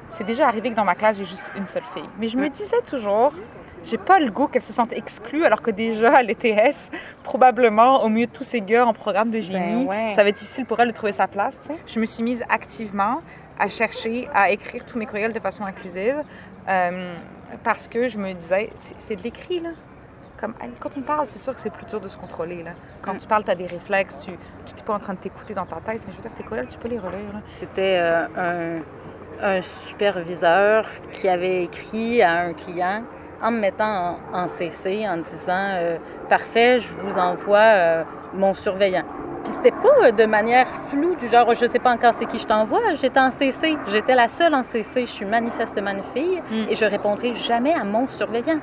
c'est 0.10 0.24
déjà 0.24 0.48
arrivé 0.48 0.70
que 0.72 0.76
dans 0.76 0.86
ma 0.86 0.96
classe, 0.96 1.18
j'ai 1.18 1.26
juste 1.26 1.52
une 1.56 1.66
seule 1.66 1.84
fille. 1.94 2.10
Mais 2.20 2.28
je 2.28 2.38
me 2.38 2.50
disais 2.50 2.82
toujours, 2.90 3.34
j'ai 3.84 3.98
pas 3.98 4.20
le 4.20 4.32
goût 4.32 4.48
qu'elle 4.48 4.62
se 4.62 4.74
sente 4.74 4.94
exclue, 4.94 5.46
alors 5.46 5.62
que 5.62 5.72
déjà 5.72 6.18
à 6.18 6.24
l'ETS, 6.24 6.90
probablement, 7.24 8.04
au 8.04 8.10
milieu 8.10 8.28
de 8.28 8.32
tous 8.32 8.44
ces 8.44 8.62
gars 8.62 8.86
en 8.86 8.94
programme 8.94 9.32
de 9.32 9.40
génie, 9.40 9.86
Ben 9.86 9.88
ouais. 9.88 10.12
ça 10.16 10.24
va 10.24 10.30
être 10.30 10.38
difficile 10.38 10.66
pour 10.66 10.80
elle 10.80 10.88
de 10.90 10.94
trouver 10.94 11.12
sa 11.12 11.28
place. 11.28 11.60
Je 11.86 12.00
me 12.00 12.06
suis 12.06 12.24
mise 12.24 12.44
activement 12.50 13.22
à 13.60 13.70
chercher 13.70 14.30
à 14.34 14.52
écrire 14.52 14.86
tous 14.86 14.98
mes 14.98 15.06
courriels 15.06 15.34
de 15.34 15.40
façon 15.40 15.64
inclusive 15.66 16.22
euh, 16.68 17.16
parce 17.64 17.88
que 17.88 18.08
je 18.08 18.18
me 18.18 18.34
disais, 18.34 18.70
c'est 18.98 19.16
de 19.16 19.24
l'écrit, 19.24 19.60
là. 19.60 19.70
Comme, 20.40 20.54
quand 20.80 20.92
on 20.98 21.02
parle, 21.02 21.26
c'est 21.28 21.40
sûr 21.40 21.54
que 21.56 21.60
c'est 21.62 21.72
plus 21.72 21.86
dur 21.86 22.00
de 22.00 22.08
se 22.08 22.18
contrôler. 22.18 22.62
Là. 22.64 22.72
Quand 23.02 23.14
Mm. 23.16 23.18
tu 23.18 23.28
parles, 23.28 23.44
tu 23.44 23.52
as 23.52 23.56
des 23.56 23.66
réflexes, 23.68 24.20
tu 24.24 24.32
n'es 24.32 24.84
pas 24.86 24.94
en 24.94 25.00
train 25.00 25.14
de 25.14 25.20
t'écouter 25.20 25.54
dans 25.54 25.66
ta 25.66 25.78
tête. 25.78 26.02
Mais 26.06 26.12
je 26.12 26.18
veux 26.18 26.22
dire, 26.22 26.32
tes 26.36 26.44
courriels, 26.44 26.68
tu 26.68 26.78
peux 26.78 26.88
les 26.88 27.00
relire. 27.00 27.42
C'était 27.58 27.98
euh, 28.00 28.82
un, 29.42 29.58
un 29.58 29.62
superviseur 29.62 30.86
qui 31.12 31.28
avait 31.28 31.64
écrit 31.64 32.22
à 32.22 32.34
un 32.42 32.54
client 32.54 33.04
en 33.42 33.52
me 33.52 33.60
mettant 33.60 34.18
en, 34.34 34.38
en 34.44 34.48
CC, 34.48 35.08
en 35.08 35.18
disant 35.18 35.72
euh, 35.76 35.98
Parfait, 36.30 36.80
je 36.80 36.88
vous 37.04 37.18
envoie 37.18 37.58
euh, 37.60 38.04
mon 38.34 38.54
surveillant. 38.54 39.06
C'était 39.68 39.82
pas 39.82 40.06
euh, 40.08 40.12
de 40.14 40.24
manière 40.24 40.66
floue, 40.90 41.16
du 41.16 41.28
genre 41.28 41.54
je 41.54 41.66
sais 41.66 41.80
pas 41.80 41.92
encore 41.92 42.14
c'est 42.14 42.26
qui 42.26 42.40
je 42.40 42.46
t'envoie. 42.46 42.80
J'étais 42.96 43.20
en 43.20 43.32
CC. 43.32 43.76
J'étais 43.90 44.16
la 44.16 44.30
seule 44.30 44.56
en 44.56 44.64
CC. 44.64 45.02
Je 45.06 45.12
suis 45.12 45.26
manifestement 45.26 45.92
une 45.92 46.04
fille 46.14 46.42
Mm. 46.50 46.70
et 46.70 46.76
je 46.76 46.86
répondrai 46.86 47.34
jamais 47.34 47.74
à 47.74 47.84
mon 47.84 48.08
surveillant. 48.08 48.60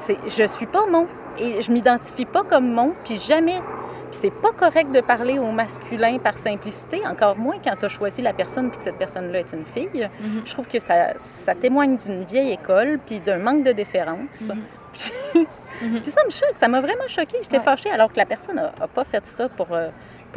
C'est, 0.00 0.16
je 0.26 0.44
suis 0.44 0.64
pas 0.64 0.86
mon 0.90 1.06
et 1.38 1.60
je 1.60 1.70
m'identifie 1.70 2.24
pas 2.24 2.44
comme 2.44 2.72
mon, 2.72 2.94
puis 3.04 3.18
jamais 3.18 3.60
Puis 4.10 4.20
c'est 4.22 4.30
pas 4.30 4.52
correct 4.52 4.90
de 4.90 5.02
parler 5.02 5.38
au 5.38 5.50
masculin 5.52 6.16
par 6.18 6.38
simplicité, 6.38 7.02
encore 7.06 7.36
moins 7.36 7.56
quand 7.62 7.76
tu 7.78 7.84
as 7.84 7.88
choisi 7.90 8.22
la 8.22 8.32
personne 8.32 8.70
puis 8.70 8.78
que 8.78 8.84
cette 8.84 8.96
personne-là 8.96 9.40
est 9.40 9.52
une 9.52 9.66
fille. 9.66 10.08
Mhm. 10.20 10.42
Je 10.46 10.52
trouve 10.54 10.66
que 10.66 10.78
ça, 10.78 11.12
ça 11.18 11.54
témoigne 11.54 11.98
d'une 11.98 12.24
vieille 12.24 12.52
école 12.52 12.98
puis 13.04 13.20
d'un 13.20 13.36
manque 13.36 13.64
de 13.64 13.72
déférence. 13.72 14.48
Mhm. 14.48 14.62
Puis, 14.94 15.12
puis 16.02 16.10
ça 16.10 16.24
me 16.24 16.30
choque, 16.30 16.54
ça 16.58 16.68
m'a 16.68 16.80
vraiment 16.80 17.06
choquée. 17.08 17.36
J'étais 17.42 17.58
Ouais. 17.58 17.62
fâchée 17.64 17.90
alors 17.90 18.10
que 18.10 18.16
la 18.16 18.24
personne 18.24 18.56
n'a 18.56 18.86
pas 18.88 19.04
fait 19.04 19.26
ça 19.26 19.50
pour, 19.50 19.72
euh, 19.72 19.88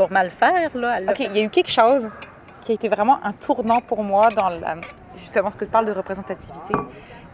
pour 0.02 0.12
mal 0.12 0.30
faire. 0.32 0.70
Là. 0.76 1.00
OK, 1.10 1.20
il 1.20 1.36
y 1.38 1.40
a 1.40 1.44
eu 1.44 1.50
quelque 1.50 1.72
chose 1.72 2.10
qui 2.62 2.72
a 2.72 2.76
été 2.76 2.88
vraiment 2.88 3.20
un 3.24 3.34
tournant 3.34 3.82
pour 3.82 4.04
moi 4.04 4.30
dans 4.30 4.50
la- 4.50 4.76
justement 5.18 5.50
ce 5.52 5.56
que 5.56 5.66
tu 5.66 5.72
parles 5.72 5.86
de 5.86 5.92
représentativité. 5.92 6.74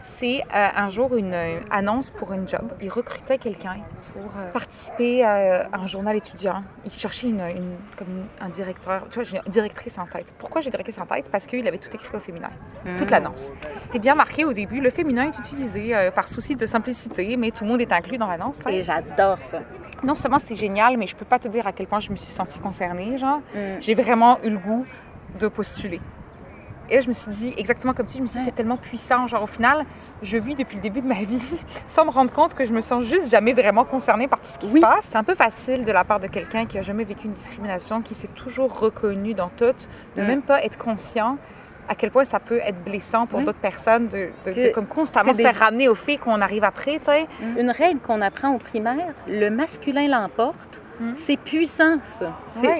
C'est 0.00 0.42
euh, 0.54 0.68
un 0.76 0.90
jour 0.90 1.16
une 1.16 1.34
euh, 1.34 1.58
annonce 1.72 2.10
pour 2.10 2.32
une 2.32 2.46
job. 2.48 2.62
Ils 2.80 2.88
recrutaient 2.88 3.36
quelqu'un 3.38 3.78
pour 4.12 4.22
euh, 4.38 4.50
participer 4.52 5.24
à, 5.24 5.66
à 5.72 5.78
un 5.78 5.86
journal 5.88 6.14
étudiant. 6.16 6.62
Ils 6.84 6.92
cherchaient 6.92 7.28
une, 7.28 7.40
une- 7.40 7.76
comme 7.98 8.26
un 8.40 8.48
directeur. 8.48 9.06
Tu 9.10 9.16
vois, 9.16 9.24
j'ai 9.24 9.38
une 9.44 9.50
directrice 9.52 9.98
en 9.98 10.06
tête. 10.06 10.32
Pourquoi 10.38 10.60
j'ai 10.60 10.70
directrice 10.70 10.98
en 10.98 11.06
tête? 11.06 11.28
Parce 11.32 11.46
qu'il 11.48 11.66
avait 11.66 11.78
tout 11.78 11.90
écrit 11.92 12.16
au 12.16 12.20
féminin. 12.20 12.50
Toute 12.96 13.08
Mm. 13.08 13.10
l'annonce. 13.10 13.50
C'était 13.78 13.98
bien 13.98 14.14
marqué 14.14 14.44
au 14.44 14.52
début. 14.52 14.80
Le 14.80 14.90
féminin 14.90 15.26
est 15.26 15.38
utilisé 15.38 15.96
euh, 15.96 16.10
par 16.12 16.28
souci 16.28 16.54
de 16.54 16.64
simplicité, 16.64 17.36
mais 17.36 17.50
tout 17.50 17.64
le 17.64 17.70
monde 17.70 17.80
est 17.80 17.92
inclus 17.92 18.18
dans 18.18 18.28
l'annonce. 18.28 18.60
hein. 18.64 18.70
Et 18.70 18.82
j'adore 18.82 19.38
ça. 19.42 19.58
Non 20.04 20.14
seulement 20.14 20.38
c'était 20.38 20.56
génial, 20.56 20.96
mais 20.96 21.06
je 21.06 21.16
peux 21.16 21.24
pas 21.24 21.38
te 21.38 21.48
dire 21.48 21.66
à 21.66 21.72
quel 21.72 21.86
point 21.86 22.00
je 22.00 22.10
me 22.10 22.16
suis 22.16 22.30
sentie 22.32 22.58
concernée. 22.58 23.18
Genre, 23.18 23.40
Mm. 23.54 23.58
j'ai 23.80 23.94
vraiment 23.94 24.38
eu 24.44 24.50
le 24.50 24.58
goût 24.58 24.84
de 25.40 25.48
postuler. 25.48 26.00
Et 26.90 26.94
là, 26.94 27.00
je 27.02 27.08
me 27.08 27.12
suis 27.12 27.30
dit, 27.30 27.52
exactement 27.58 27.92
comme 27.92 28.06
tu, 28.06 28.16
je 28.16 28.22
me 28.22 28.26
suis 28.26 28.38
dit, 28.38 28.44
c'est 28.46 28.54
tellement 28.54 28.78
puissant. 28.78 29.26
Genre, 29.26 29.42
au 29.42 29.46
final, 29.46 29.84
je 30.22 30.38
vis 30.38 30.54
depuis 30.54 30.76
le 30.76 30.82
début 30.82 31.02
de 31.02 31.06
ma 31.06 31.22
vie 31.22 31.42
sans 31.88 32.06
me 32.06 32.10
rendre 32.10 32.32
compte 32.32 32.54
que 32.54 32.64
je 32.64 32.72
me 32.72 32.80
sens 32.80 33.04
juste 33.04 33.28
jamais 33.30 33.52
vraiment 33.52 33.84
concernée 33.84 34.26
par 34.26 34.40
tout 34.40 34.48
ce 34.48 34.58
qui 34.58 34.66
Oui. 34.72 34.80
se 34.80 34.86
passe. 34.86 35.04
C'est 35.10 35.16
un 35.18 35.24
peu 35.24 35.34
facile 35.34 35.84
de 35.84 35.92
la 35.92 36.04
part 36.04 36.18
de 36.18 36.28
quelqu'un 36.28 36.64
qui 36.64 36.78
a 36.78 36.82
jamais 36.82 37.04
vécu 37.04 37.26
une 37.26 37.34
discrimination, 37.34 38.00
qui 38.00 38.14
s'est 38.14 38.28
toujours 38.28 38.78
reconnu 38.80 39.34
dans 39.34 39.50
tout, 39.50 39.64
de 40.16 40.22
Mm. 40.22 40.26
même 40.26 40.42
pas 40.42 40.64
être 40.64 40.78
conscient 40.78 41.36
à 41.88 41.94
quel 41.94 42.10
point 42.10 42.24
ça 42.24 42.38
peut 42.40 42.60
être 42.64 42.82
blessant 42.84 43.26
pour 43.26 43.38
Oui. 43.38 43.44
d'autres 43.44 43.58
personnes 43.58 44.08
de, 44.08 44.28
de- 44.44 44.52
Que 44.52 44.68
de 44.68 44.72
comme 44.72 44.86
constamment 44.86 45.32
se 45.32 45.38
des- 45.38 45.42
faire 45.44 45.56
ramener 45.56 45.88
au 45.88 45.94
fait 45.94 46.16
qu'on 46.18 46.40
arrive 46.40 46.64
après, 46.64 46.98
tu 46.98 47.04
sais. 47.06 47.26
Une 47.58 47.70
règle 47.70 48.00
qu'on 48.00 48.20
apprend 48.20 48.50
au 48.54 48.58
primaire, 48.58 49.14
le 49.26 49.48
masculin 49.50 50.06
l'emporte. 50.08 50.80
Mm. 51.00 51.12
C'est 51.14 51.36
puissant, 51.38 51.96
ça. 52.02 52.32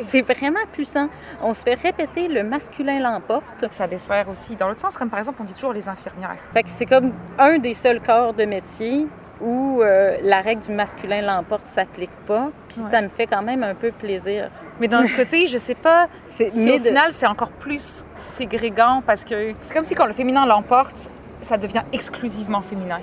C'est 0.02 0.22
vraiment 0.22 0.58
puissant. 0.72 1.08
On 1.40 1.54
se 1.54 1.62
fait 1.62 1.74
répéter 1.74 2.26
le 2.28 2.42
masculin 2.42 2.98
l'emporte. 2.98 3.64
Ça 3.70 3.86
dessert 3.86 4.28
aussi 4.28 4.56
dans 4.56 4.66
l'autre 4.68 4.80
sens, 4.80 4.96
comme 4.98 5.08
par 5.08 5.20
exemple, 5.20 5.38
on 5.40 5.44
dit 5.44 5.54
toujours 5.54 5.72
les 5.72 5.88
infirmières. 5.88 6.36
Fait 6.52 6.64
que 6.64 6.68
c'est 6.76 6.86
comme 6.86 7.12
un 7.38 7.58
des 7.58 7.74
seuls 7.74 8.00
corps 8.00 8.34
de 8.34 8.44
métier 8.44 9.06
où 9.40 9.80
euh, 9.82 10.16
la 10.20 10.40
règle 10.40 10.62
du 10.62 10.72
masculin 10.72 11.22
l'emporte 11.22 11.68
s'applique 11.68 12.10
pas. 12.26 12.50
Puis 12.68 12.80
Ouais. 12.80 12.90
ça 12.90 13.00
me 13.00 13.08
fait 13.08 13.28
quand 13.28 13.42
même 13.42 13.62
un 13.62 13.74
peu 13.76 13.92
plaisir. 13.92 14.50
Mais 14.80 14.88
d'un 14.88 15.04
autre 15.04 15.16
côté, 15.16 15.46
je 15.48 15.58
sais 15.58 15.74
pas 15.74 16.08
si 16.36 16.46
mais 16.54 16.74
au 16.74 16.78
de- 16.78 16.84
final 16.84 17.12
c'est 17.12 17.26
encore 17.26 17.50
plus 17.50 18.04
ségrégant 18.14 19.02
parce 19.06 19.24
que 19.24 19.54
c'est 19.62 19.74
comme 19.74 19.84
si 19.84 19.94
quand 19.94 20.06
le 20.06 20.12
féminin 20.12 20.46
l'emporte, 20.46 21.10
ça 21.40 21.56
devient 21.56 21.82
exclusivement 21.92 22.62
féminin. 22.62 23.00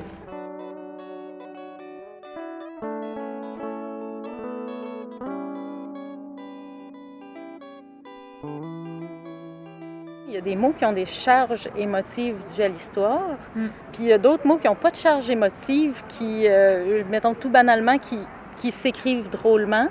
Il 10.28 10.34
y 10.34 10.38
a 10.38 10.42
des 10.42 10.56
mots 10.56 10.74
qui 10.78 10.84
ont 10.86 10.92
des 10.94 11.06
charges 11.06 11.70
émotives 11.78 12.36
dues 12.56 12.62
à 12.64 12.68
l'histoire, 12.68 13.22
Mm. 13.56 13.68
puis 13.94 14.04
il 14.04 14.08
y 14.08 14.14
a 14.14 14.18
d'autres 14.18 14.46
mots 14.46 14.58
qui 14.58 14.68
n'ont 14.68 14.76
pas 14.76 14.92
de 14.92 14.96
charge 14.96 15.30
émotive, 15.30 16.02
qui, 16.10 16.48
euh, 16.48 17.04
mettons 17.10 17.34
tout 17.34 17.50
banalement, 17.50 17.98
qui, 18.00 18.20
qui 18.58 18.72
s'écrivent 18.72 19.30
drôlement. 19.30 19.88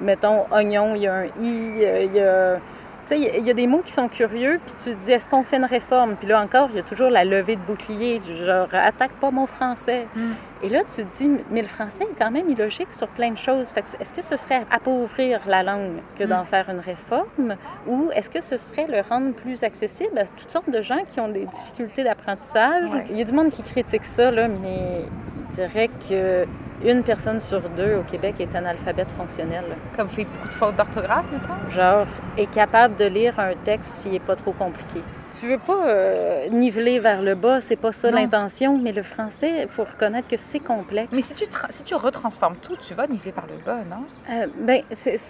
Mettons 0.00 0.46
oignon, 0.50 0.94
il 0.94 1.02
y 1.02 1.06
a 1.06 1.14
un 1.14 1.24
i, 1.24 1.30
il 1.40 2.14
y 2.14 2.20
a... 2.20 2.56
Tu 3.08 3.14
sais, 3.14 3.20
il 3.38 3.46
y 3.46 3.50
a- 3.50 3.54
des 3.54 3.68
mots 3.68 3.82
qui 3.86 3.92
sont 3.92 4.08
curieux, 4.08 4.58
puis 4.66 4.74
tu 4.82 4.90
te 4.96 5.04
dis, 5.04 5.12
est-ce 5.12 5.28
qu'on 5.28 5.44
fait 5.44 5.58
une 5.58 5.64
réforme? 5.64 6.16
Puis 6.16 6.26
là 6.26 6.40
encore, 6.42 6.66
il 6.70 6.76
y 6.76 6.80
a 6.80 6.82
toujours 6.82 7.08
la 7.08 7.24
levée 7.24 7.54
de 7.54 7.60
bouclier, 7.60 8.18
du 8.18 8.34
genre, 8.44 8.66
attaque 8.72 9.12
pas 9.20 9.30
mon 9.30 9.46
français. 9.46 10.08
Mm. 10.16 10.30
Et 10.64 10.68
là, 10.70 10.80
tu 10.82 11.04
te 11.04 11.16
dis, 11.16 11.30
mais 11.52 11.62
le 11.62 11.68
français 11.68 12.02
est 12.02 12.18
quand 12.18 12.32
même 12.32 12.50
illogique 12.50 12.92
sur 12.92 13.06
plein 13.06 13.30
de 13.30 13.38
choses. 13.38 13.68
Fait 13.68 13.82
que 13.82 14.02
est-ce 14.02 14.12
que 14.12 14.22
ce 14.22 14.36
serait 14.36 14.62
appauvrir 14.72 15.38
la 15.46 15.62
langue 15.62 15.98
que 16.18 16.24
d'en 16.24 16.42
Mm. 16.42 16.46
faire 16.46 16.68
une 16.68 16.80
réforme? 16.80 17.54
Ou 17.86 18.10
est-ce 18.12 18.28
que 18.28 18.40
ce 18.40 18.58
serait 18.58 18.88
le 18.88 19.02
rendre 19.08 19.32
plus 19.34 19.62
accessible 19.62 20.18
à 20.18 20.24
toutes 20.24 20.50
sortes 20.50 20.70
de 20.70 20.82
gens 20.82 21.04
qui 21.08 21.20
ont 21.20 21.28
des 21.28 21.46
difficultés 21.46 22.02
d'apprentissage? 22.02 22.90
Ouais. 22.92 23.04
Il 23.10 23.16
y 23.18 23.20
a 23.20 23.24
du 23.24 23.32
monde 23.32 23.50
qui 23.50 23.62
critique 23.62 24.04
ça, 24.04 24.32
là, 24.32 24.48
mais 24.48 25.04
il 25.36 25.54
dirait 25.54 25.90
que 26.10 26.44
une 26.84 27.02
personne 27.02 27.40
sur 27.40 27.60
deux 27.70 27.96
au 27.96 28.02
Québec 28.02 28.36
est 28.40 28.54
analphabète 28.54 29.08
fonctionnel. 29.16 29.64
Comme 29.96 30.08
fait 30.08 30.24
beaucoup 30.24 30.48
de 30.48 30.52
fautes 30.54 30.76
d'orthographe, 30.76 31.24
mettons? 31.32 31.70
Genre, 31.70 32.06
est 32.36 32.50
capable 32.50 32.96
de 32.96 33.06
lire 33.06 33.38
un 33.38 33.54
texte 33.64 33.92
s'il 33.94 34.12
n'est 34.12 34.18
pas 34.20 34.36
trop 34.36 34.52
compliqué. 34.52 35.02
Tu 35.38 35.48
veux 35.48 35.58
pas 35.58 35.86
euh, 35.88 36.48
niveler 36.48 36.98
vers 36.98 37.20
le 37.20 37.34
bas, 37.34 37.60
c'est 37.60 37.76
pas 37.76 37.92
ça 37.92 38.10
l'intention, 38.10 38.78
mais 38.78 38.92
le 38.92 39.02
français, 39.02 39.62
il 39.62 39.68
faut 39.68 39.84
reconnaître 39.84 40.28
que 40.28 40.36
c'est 40.38 40.60
complexe. 40.60 41.10
Mais 41.14 41.20
si 41.20 41.34
tu, 41.34 41.44
si 41.70 41.82
tu 41.84 41.94
retransformes 41.94 42.56
tout, 42.56 42.76
tu 42.76 42.94
vas 42.94 43.06
niveler 43.06 43.32
par 43.32 43.44
le 43.46 43.62
bas, 43.64 43.78
non? 43.88 44.06
Euh, 44.30 44.46
ben, 44.58 44.82
c'est 44.94 45.20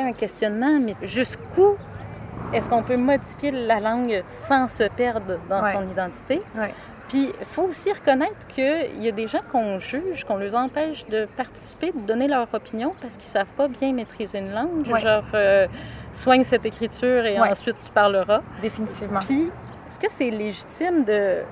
un, 0.00 0.12
questionnement, 0.12 0.78
mais 0.80 0.94
jusqu'où 1.02 1.76
est-ce 2.52 2.68
qu'on 2.68 2.82
peut 2.82 2.96
modifier 2.96 3.50
la 3.50 3.80
langue 3.80 4.22
sans 4.48 4.68
se 4.68 4.84
perdre 4.84 5.38
dans 5.48 5.62
Ouais. 5.62 5.72
son 5.72 5.88
identité? 5.90 6.42
Ouais. 6.56 6.74
Puis, 7.08 7.30
il 7.38 7.46
faut 7.46 7.62
aussi 7.62 7.92
reconnaître 7.92 8.46
qu'il 8.48 9.00
y 9.02 9.08
a 9.08 9.12
des 9.12 9.28
gens 9.28 9.40
qu'on 9.52 9.78
juge, 9.78 10.24
qu'on 10.24 10.38
les 10.38 10.54
empêche 10.54 11.06
de 11.06 11.26
participer, 11.36 11.92
de 11.92 12.00
donner 12.00 12.26
leur 12.26 12.48
opinion 12.52 12.94
parce 13.00 13.14
qu'ils 13.16 13.30
savent 13.30 13.46
pas 13.56 13.68
bien 13.68 13.92
maîtriser 13.92 14.38
une 14.38 14.52
langue. 14.52 14.86
Ouais. 14.88 15.00
Genre, 15.00 15.22
euh, 15.34 15.66
soigne 16.12 16.42
cette 16.44 16.66
écriture 16.66 17.24
et 17.24 17.38
Ouais. 17.40 17.50
ensuite 17.50 17.76
tu 17.84 17.90
parleras. 17.92 18.40
Définitivement. 18.60 19.20
Puis, 19.20 19.50
est-ce 19.88 19.98
que 20.00 20.12
c'est 20.12 20.30
légitime 20.30 21.04
de, 21.04 21.42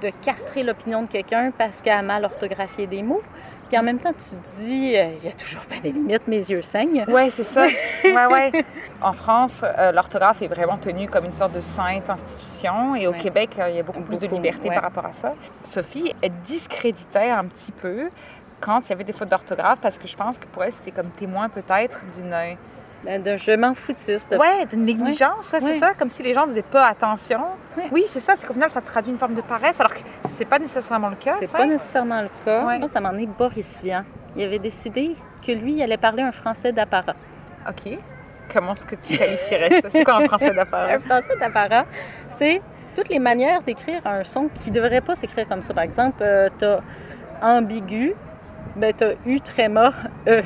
de 0.00 0.10
castrer 0.24 0.62
l'opinion 0.62 1.02
de 1.02 1.08
quelqu'un 1.08 1.50
parce 1.56 1.82
qu'elle 1.82 1.98
a 1.98 2.02
mal 2.02 2.24
orthographié 2.24 2.86
des 2.86 3.02
mots? 3.02 3.22
Puis 3.74 3.80
en 3.80 3.86
même 3.86 3.98
temps, 3.98 4.12
tu 4.12 4.36
te 4.36 4.60
dis, 4.64 4.94
euh, 4.96 5.14
il 5.18 5.24
y 5.24 5.28
a 5.28 5.32
toujours 5.32 5.62
bien 5.68 5.80
des 5.80 5.90
limites, 5.90 6.28
mes 6.28 6.38
yeux 6.48 6.62
saignent. 6.62 7.04
Ouais, 7.08 7.28
c'est 7.28 7.42
ça. 7.42 7.66
ouais, 8.04 8.26
ouais. 8.26 8.64
En 9.02 9.12
France, 9.12 9.64
euh, 9.64 9.90
l'orthographe 9.90 10.42
est 10.42 10.46
vraiment 10.46 10.76
tenue 10.78 11.08
comme 11.08 11.24
une 11.24 11.32
sorte 11.32 11.50
de 11.50 11.60
sainte 11.60 12.08
institution. 12.08 12.94
Et 12.94 13.08
au 13.08 13.10
Ouais. 13.10 13.18
Québec, 13.18 13.50
euh, 13.58 13.70
il 13.70 13.74
y 13.74 13.80
a 13.80 13.82
beaucoup, 13.82 14.02
plus 14.02 14.20
de 14.20 14.28
liberté 14.28 14.68
ouais. 14.68 14.74
par 14.76 14.84
rapport 14.84 15.06
à 15.06 15.12
ça. 15.12 15.34
Sophie, 15.64 16.14
elle 16.22 16.30
discréditait 16.44 17.30
un 17.30 17.46
petit 17.46 17.72
peu 17.72 18.10
quand 18.60 18.80
il 18.86 18.90
y 18.90 18.92
avait 18.92 19.02
des 19.02 19.12
fautes 19.12 19.28
d'orthographe 19.30 19.80
parce 19.82 19.98
que 19.98 20.06
je 20.06 20.14
pense 20.16 20.38
que 20.38 20.46
pour 20.46 20.62
elle, 20.62 20.72
c'était 20.72 20.92
comme 20.92 21.10
témoin 21.10 21.48
peut-être 21.48 21.98
d'une 22.16 22.32
Ben, 23.04 23.22
de 23.22 23.36
je 23.36 23.52
m'en 23.56 23.74
foutiste. 23.74 24.30
de- 24.32 24.36
ouais, 24.38 24.64
d'une 24.66 24.84
négligence, 24.84 25.52
ouais, 25.52 25.60
c'est 25.60 25.74
ça, 25.78 25.92
comme 25.94 26.08
si 26.08 26.22
les 26.22 26.32
gens 26.34 26.46
faisaient 26.46 26.62
pas 26.62 26.86
attention. 26.86 27.40
Oui, 27.92 28.04
c'est 28.08 28.20
ça, 28.20 28.34
c'est 28.36 28.46
qu'au 28.46 28.54
final, 28.54 28.70
ça 28.70 28.80
traduit 28.80 29.12
une 29.12 29.18
forme 29.18 29.34
de 29.34 29.40
paresse, 29.42 29.78
alors 29.80 29.92
que 29.94 30.00
c'est 30.30 30.44
pas 30.46 30.58
nécessairement 30.58 31.10
le 31.10 31.16
cas. 31.16 31.36
C'est 31.38 31.46
tu 31.46 31.52
pas 31.52 31.66
nécessairement 31.66 32.22
le 32.22 32.28
cas. 32.44 32.62
Moi, 32.62 32.88
ça 32.88 33.00
m'en 33.00 33.12
est 33.12 33.26
Boris 33.26 33.80
Vian. 33.82 34.02
Il 34.36 34.42
avait 34.42 34.58
décidé 34.58 35.14
que 35.46 35.52
lui, 35.52 35.74
il 35.74 35.82
allait 35.82 35.96
parler 35.98 36.22
un 36.22 36.32
français 36.32 36.72
d'apparat. 36.72 37.14
OK. 37.68 37.98
Comment 38.52 38.72
est-ce 38.72 38.86
que 38.86 38.94
tu 38.96 39.16
qualifierais 39.16 39.80
ça? 39.80 39.90
C'est 39.90 40.04
quoi 40.04 40.16
un 40.16 40.26
français 40.26 40.50
Un 40.52 40.54
d'appareil? 40.54 40.98
français 41.00 41.36
d'apparat, 41.38 41.84
c'est 42.38 42.60
toutes 42.94 43.08
les 43.08 43.18
manières 43.18 43.62
d'écrire 43.62 44.00
un 44.06 44.22
son 44.24 44.48
qui 44.48 44.70
ne 44.70 44.74
devrait 44.76 45.00
pas 45.00 45.14
s'écrire 45.14 45.46
comme 45.48 45.62
ça. 45.62 45.74
Par 45.74 45.84
exemple, 45.84 46.18
euh, 46.22 46.48
t'as 46.58 46.80
ambigu, 47.42 48.14
ben 48.76 48.92
t'as 48.96 49.12
U 49.26 49.40
tréma, 49.40 49.92
E. 50.26 50.42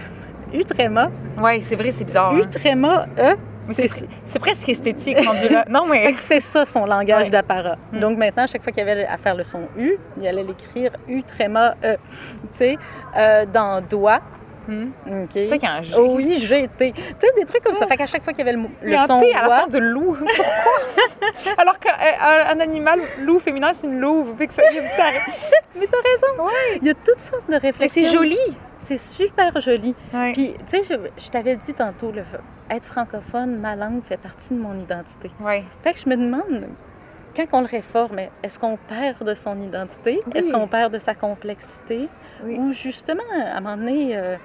U 0.55 0.65
tréma, 0.65 1.11
Oui, 1.41 1.63
c'est 1.63 1.77
vrai, 1.77 1.93
c'est 1.93 2.05
bizarre. 2.05 2.33
Hein. 2.33 2.41
tréma, 2.51 3.07
E. 3.19 3.37
Mais 3.67 3.75
c'est- 3.75 4.39
presque 4.39 4.67
esthétique 4.71 5.19
rendu 5.27 5.49
là. 5.51 5.65
Non, 5.69 5.85
mais. 5.87 6.15
C'était 6.15 6.41
ça 6.41 6.65
son 6.65 6.87
langage 6.87 7.25
Ouais. 7.25 7.31
d'apparat. 7.31 7.77
Mm. 7.93 7.99
Donc 8.01 8.17
maintenant, 8.17 8.45
à 8.45 8.47
chaque 8.47 8.63
fois 8.63 8.73
qu'il 8.73 8.83
y 8.87 8.91
avait 8.91 9.05
à 9.05 9.19
faire 9.19 9.35
le 9.35 9.45
son 9.45 9.61
U, 9.79 9.97
il 10.19 10.27
allait 10.27 10.43
l'écrire 10.43 10.93
U 11.07 11.23
tréma, 11.23 11.75
E. 11.85 11.97
Tu 12.53 12.59
sais, 12.59 12.79
euh, 13.17 13.45
dans 13.47 13.83
doigt, 13.83 14.21
Hmm. 14.71 14.91
C'est 15.33 15.47
ça 15.47 15.57
qu'il 15.57 15.67
y 15.67 15.73
a 15.73 15.77
un 15.77 15.81
G. 15.83 15.95
Oh 15.97 16.13
oui, 16.17 16.35
été. 16.35 16.93
Tu 16.93 17.03
sais, 17.19 17.33
des 17.39 17.47
trucs 17.47 17.65
comme 17.65 17.73
ça. 17.73 17.87
Fait 17.87 17.97
qu'à 17.97 18.05
chaque 18.05 18.23
fois 18.23 18.35
qu'il 18.35 18.45
y 18.45 18.49
avait 18.51 18.59
le, 18.59 18.65
le 18.83 18.97
un 18.99 19.07
son 19.07 19.19
P 19.19 19.33
à 19.33 19.49
la 19.49 19.61
fin 19.61 19.67
de 19.67 19.79
loup. 19.79 20.15
Pourquoi? 20.37 21.53
Alors 21.57 21.79
qu'un 21.79 22.61
animal 22.61 23.01
loup 23.23 23.39
féminin, 23.39 23.71
c'est 23.73 23.87
une 23.87 23.99
louve. 23.99 24.35
Fait 24.37 24.47
que 24.47 24.53
ça, 24.53 24.63
j'ai 24.71 24.81
vu 24.81 24.87
ça. 24.95 25.05
Mais 25.75 25.87
t'as 25.87 25.97
raison. 25.97 26.51
Il 26.83 26.87
y 26.87 26.91
a 26.91 26.95
toutes 26.95 27.19
sortes 27.19 27.47
de 27.47 27.53
Mais 27.53 27.57
réflexions. 27.57 28.03
c'est 28.05 28.11
joli. 28.11 28.37
C'est 28.89 28.99
super 28.99 29.61
joli. 29.61 29.95
Ouais. 30.15 30.33
Puis, 30.33 30.55
tu 30.67 30.83
sais, 30.83 30.83
je, 30.83 31.23
je 31.23 31.29
t'avais 31.29 31.57
dit 31.57 31.75
tantôt, 31.75 32.11
le, 32.11 32.23
être 32.71 32.87
francophone, 32.87 33.59
ma 33.59 33.77
langue 33.77 34.03
fait 34.03 34.17
partie 34.17 34.55
de 34.55 34.59
mon 34.59 34.75
identité. 34.81 35.31
Ouais. 35.41 35.63
Fait 35.83 35.93
que 35.93 35.99
je 35.99 36.09
me 36.09 36.17
demande, 36.17 36.69
quand 37.37 37.45
on 37.53 37.61
le 37.61 37.67
réforme, 37.67 38.19
est-ce 38.43 38.59
qu'on 38.59 38.79
perd 38.79 39.23
de 39.25 39.35
son 39.35 39.61
identité? 39.61 40.21
Oui. 40.27 40.33
Est-ce 40.35 40.51
qu'on 40.51 40.67
perd 40.67 40.95
de 40.95 40.99
sa 40.99 41.15
complexité? 41.15 42.09
Oui. 42.43 42.57
Ou 42.59 42.73
justement, 42.73 43.23
à 43.35 43.59
un 43.59 43.61
moment 43.61 43.77
donné, 43.77 44.17
euh, 44.17 44.37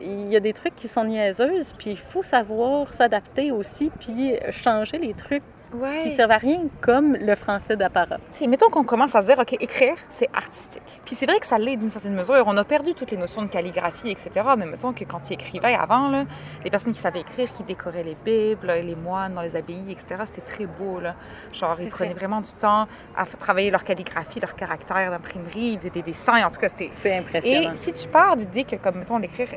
il 0.00 0.28
y 0.28 0.36
a 0.36 0.40
des 0.40 0.52
trucs 0.52 0.76
qui 0.76 0.86
sont 0.86 1.04
niaiseuses, 1.04 1.72
puis 1.72 1.90
il 1.90 1.98
faut 1.98 2.22
savoir 2.22 2.92
s'adapter 2.94 3.50
aussi, 3.50 3.90
puis 3.98 4.36
changer 4.50 4.98
les 4.98 5.14
trucs 5.14 5.42
ouais. 5.74 6.02
qui 6.04 6.10
servent 6.12 6.30
à 6.30 6.38
rien, 6.38 6.62
comme 6.80 7.14
le 7.14 7.34
français 7.34 7.76
d'apparat. 7.76 8.18
Mettons 8.46 8.70
qu'on 8.70 8.84
commence 8.84 9.14
à 9.14 9.22
se 9.22 9.26
dire, 9.26 9.38
OK, 9.38 9.56
écrire, 9.60 9.94
c'est 10.08 10.28
artistique. 10.32 10.82
Puis 11.04 11.14
c'est 11.14 11.26
vrai 11.26 11.38
que 11.38 11.46
ça 11.46 11.58
l'est 11.58 11.76
d'une 11.76 11.90
certaine 11.90 12.14
mesure. 12.14 12.44
On 12.46 12.56
a 12.56 12.64
perdu 12.64 12.94
toutes 12.94 13.10
les 13.10 13.16
notions 13.16 13.42
de 13.42 13.48
calligraphie, 13.48 14.10
etc. 14.10 14.30
Mais 14.56 14.66
mettons 14.66 14.92
que 14.92 15.04
quand 15.04 15.30
ils 15.30 15.34
écrivaient 15.34 15.74
avant, 15.74 16.08
là, 16.08 16.24
les 16.64 16.70
personnes 16.70 16.92
qui 16.92 17.00
savaient 17.00 17.20
écrire, 17.20 17.50
qui 17.52 17.62
décoraient 17.62 18.02
les 18.02 18.16
bibles, 18.24 18.72
les 18.72 18.96
moines 18.96 19.34
dans 19.34 19.42
les 19.42 19.56
abbayes, 19.56 19.92
etc., 19.92 20.22
c'était 20.24 20.40
très 20.40 20.66
beau. 20.66 21.00
Là. 21.00 21.14
Genre, 21.52 21.76
ils 21.80 21.90
prenaient 21.90 22.14
vraiment 22.14 22.40
du 22.40 22.52
temps 22.52 22.86
à 23.16 23.26
travailler 23.26 23.70
leur 23.70 23.84
calligraphie, 23.84 24.40
leur 24.40 24.54
caractère 24.54 25.10
d'imprimerie, 25.10 25.72
ils 25.72 25.78
faisaient 25.78 25.90
des 25.90 26.02
dessins. 26.02 26.46
En 26.46 26.50
tout 26.50 26.60
cas, 26.60 26.68
c'était... 26.68 26.90
C'est 26.96 27.16
impressionnant. 27.16 27.72
Et 27.72 27.76
si 27.76 27.92
tu 27.92 28.08
pars 28.08 28.36
du 28.36 28.46
dit 28.46 28.64
que, 28.64 28.76
comme, 28.76 28.96
mettons, 28.98 29.18
l'écrire 29.18 29.48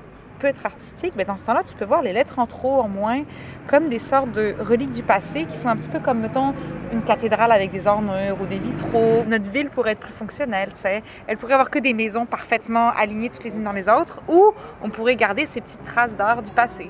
peut 0.42 0.48
être 0.48 0.66
artistique, 0.66 1.14
mais 1.16 1.24
dans 1.24 1.38
ce 1.38 1.46
temps-là, 1.46 1.62
tu 1.64 1.76
peux 1.76 1.86
voir 1.86 2.02
les 2.02 2.14
lettres 2.14 2.40
en 2.40 2.48
trop, 2.48 2.80
en 2.82 2.88
moins, 2.88 3.24
comme 3.68 3.90
des 3.90 4.00
sortes 4.00 4.32
de 4.32 4.56
reliques 4.60 4.92
du 4.92 5.04
passé 5.04 5.46
qui 5.46 5.56
sont 5.56 5.70
un 5.70 5.76
petit 5.76 5.90
peu 5.90 6.00
comme, 6.00 6.20
mettons, 6.20 6.54
une 6.92 7.04
cathédrale 7.04 7.52
avec 7.52 7.72
des 7.72 7.88
ornures 7.88 8.42
ou 8.42 8.46
des 8.48 8.58
vitraux. 8.58 9.24
Notre 9.28 9.50
ville 9.50 9.70
pourrait 9.70 9.92
être 9.92 10.00
plus 10.00 10.14
fonctionnelle, 10.14 10.70
tu 10.74 10.82
sais. 10.82 11.04
Elle 11.28 11.38
pourrait 11.38 11.54
avoir 11.54 11.70
que 11.70 11.80
des 11.80 11.94
maisons 11.94 12.26
parfaitement 12.26 12.90
alignées 12.90 13.30
toutes 13.30 13.44
les 13.44 13.56
unes 13.56 13.64
dans 13.64 13.72
les 13.72 13.88
autres, 13.88 14.22
ou 14.28 14.52
on 14.82 14.90
pourrait 14.90 15.16
garder 15.16 15.46
ces 15.46 15.62
petites 15.62 15.84
traces 15.84 16.16
d'art 16.16 16.42
du 16.42 16.52
passé. 16.52 16.90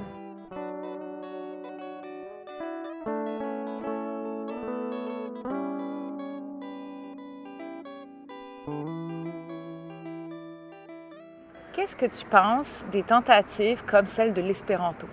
Que 12.02 12.08
tu 12.08 12.26
penses 12.26 12.84
des 12.92 13.04
tentatives 13.04 13.84
comme 13.86 14.08
celle 14.08 14.34
de 14.34 14.42
l'espéranto? 14.42 15.08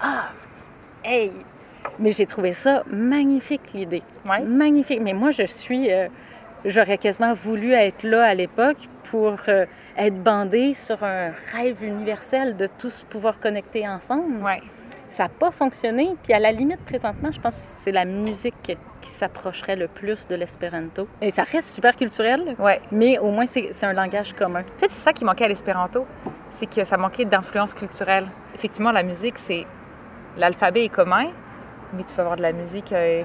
Ah, 0.00 0.30
hey! 1.04 1.30
Mais 2.00 2.10
j'ai 2.10 2.26
trouvé 2.26 2.52
ça 2.54 2.82
magnifique, 2.88 3.72
l'idée. 3.74 4.02
Ouais. 4.28 4.42
Magnifique. 4.42 5.00
Mais 5.00 5.12
moi, 5.12 5.30
je 5.30 5.44
suis... 5.44 5.92
euh, 5.92 6.08
J'aurais 6.64 6.96
quasiment 6.96 7.34
voulu 7.34 7.72
être 7.72 8.04
là 8.04 8.24
à 8.24 8.34
l'époque 8.34 8.88
pour 9.10 9.36
euh, 9.48 9.66
être 9.98 10.22
bandée 10.22 10.72
sur 10.72 11.04
un 11.04 11.30
rêve 11.52 11.84
universel 11.84 12.56
de 12.56 12.66
tous 12.66 13.04
pouvoir 13.10 13.38
connecter 13.38 13.86
ensemble. 13.86 14.42
Ouais. 14.42 14.62
Ça 15.16 15.24
n'a 15.24 15.28
pas 15.28 15.52
fonctionné. 15.52 16.16
Puis 16.24 16.32
à 16.32 16.40
la 16.40 16.50
limite, 16.50 16.80
présentement, 16.84 17.30
je 17.30 17.40
pense 17.40 17.54
que 17.54 17.72
c'est 17.84 17.92
la 17.92 18.04
musique 18.04 18.76
qui 19.00 19.10
s'approcherait 19.10 19.76
le 19.76 19.86
plus 19.86 20.26
de 20.26 20.34
l'espéranto. 20.34 21.06
Et 21.22 21.30
ça 21.30 21.44
reste 21.44 21.68
super 21.70 21.94
culturel, 21.94 22.56
Ouais. 22.58 22.80
mais 22.90 23.18
au 23.18 23.30
moins 23.30 23.46
c'est 23.46 23.70
un 23.84 23.92
langage 23.92 24.32
commun. 24.32 24.62
Peut-être 24.62 24.90
c'est 24.90 25.04
ça 25.04 25.12
qui 25.12 25.24
manquait 25.24 25.44
à 25.44 25.48
l'espéranto, 25.48 26.04
c'est 26.50 26.66
que 26.66 26.82
ça 26.82 26.96
manquait 26.96 27.24
d'influence 27.26 27.74
culturelle. 27.74 28.26
Effectivement, 28.56 28.90
la 28.90 29.04
musique, 29.04 29.38
c'est 29.38 29.66
l'alphabet 30.36 30.86
est 30.86 30.88
commun, 30.88 31.26
mais 31.92 32.02
tu 32.02 32.14
vas 32.16 32.22
avoir 32.24 32.36
de 32.36 32.42
la 32.42 32.52
musique. 32.52 32.92
euh, 32.92 33.22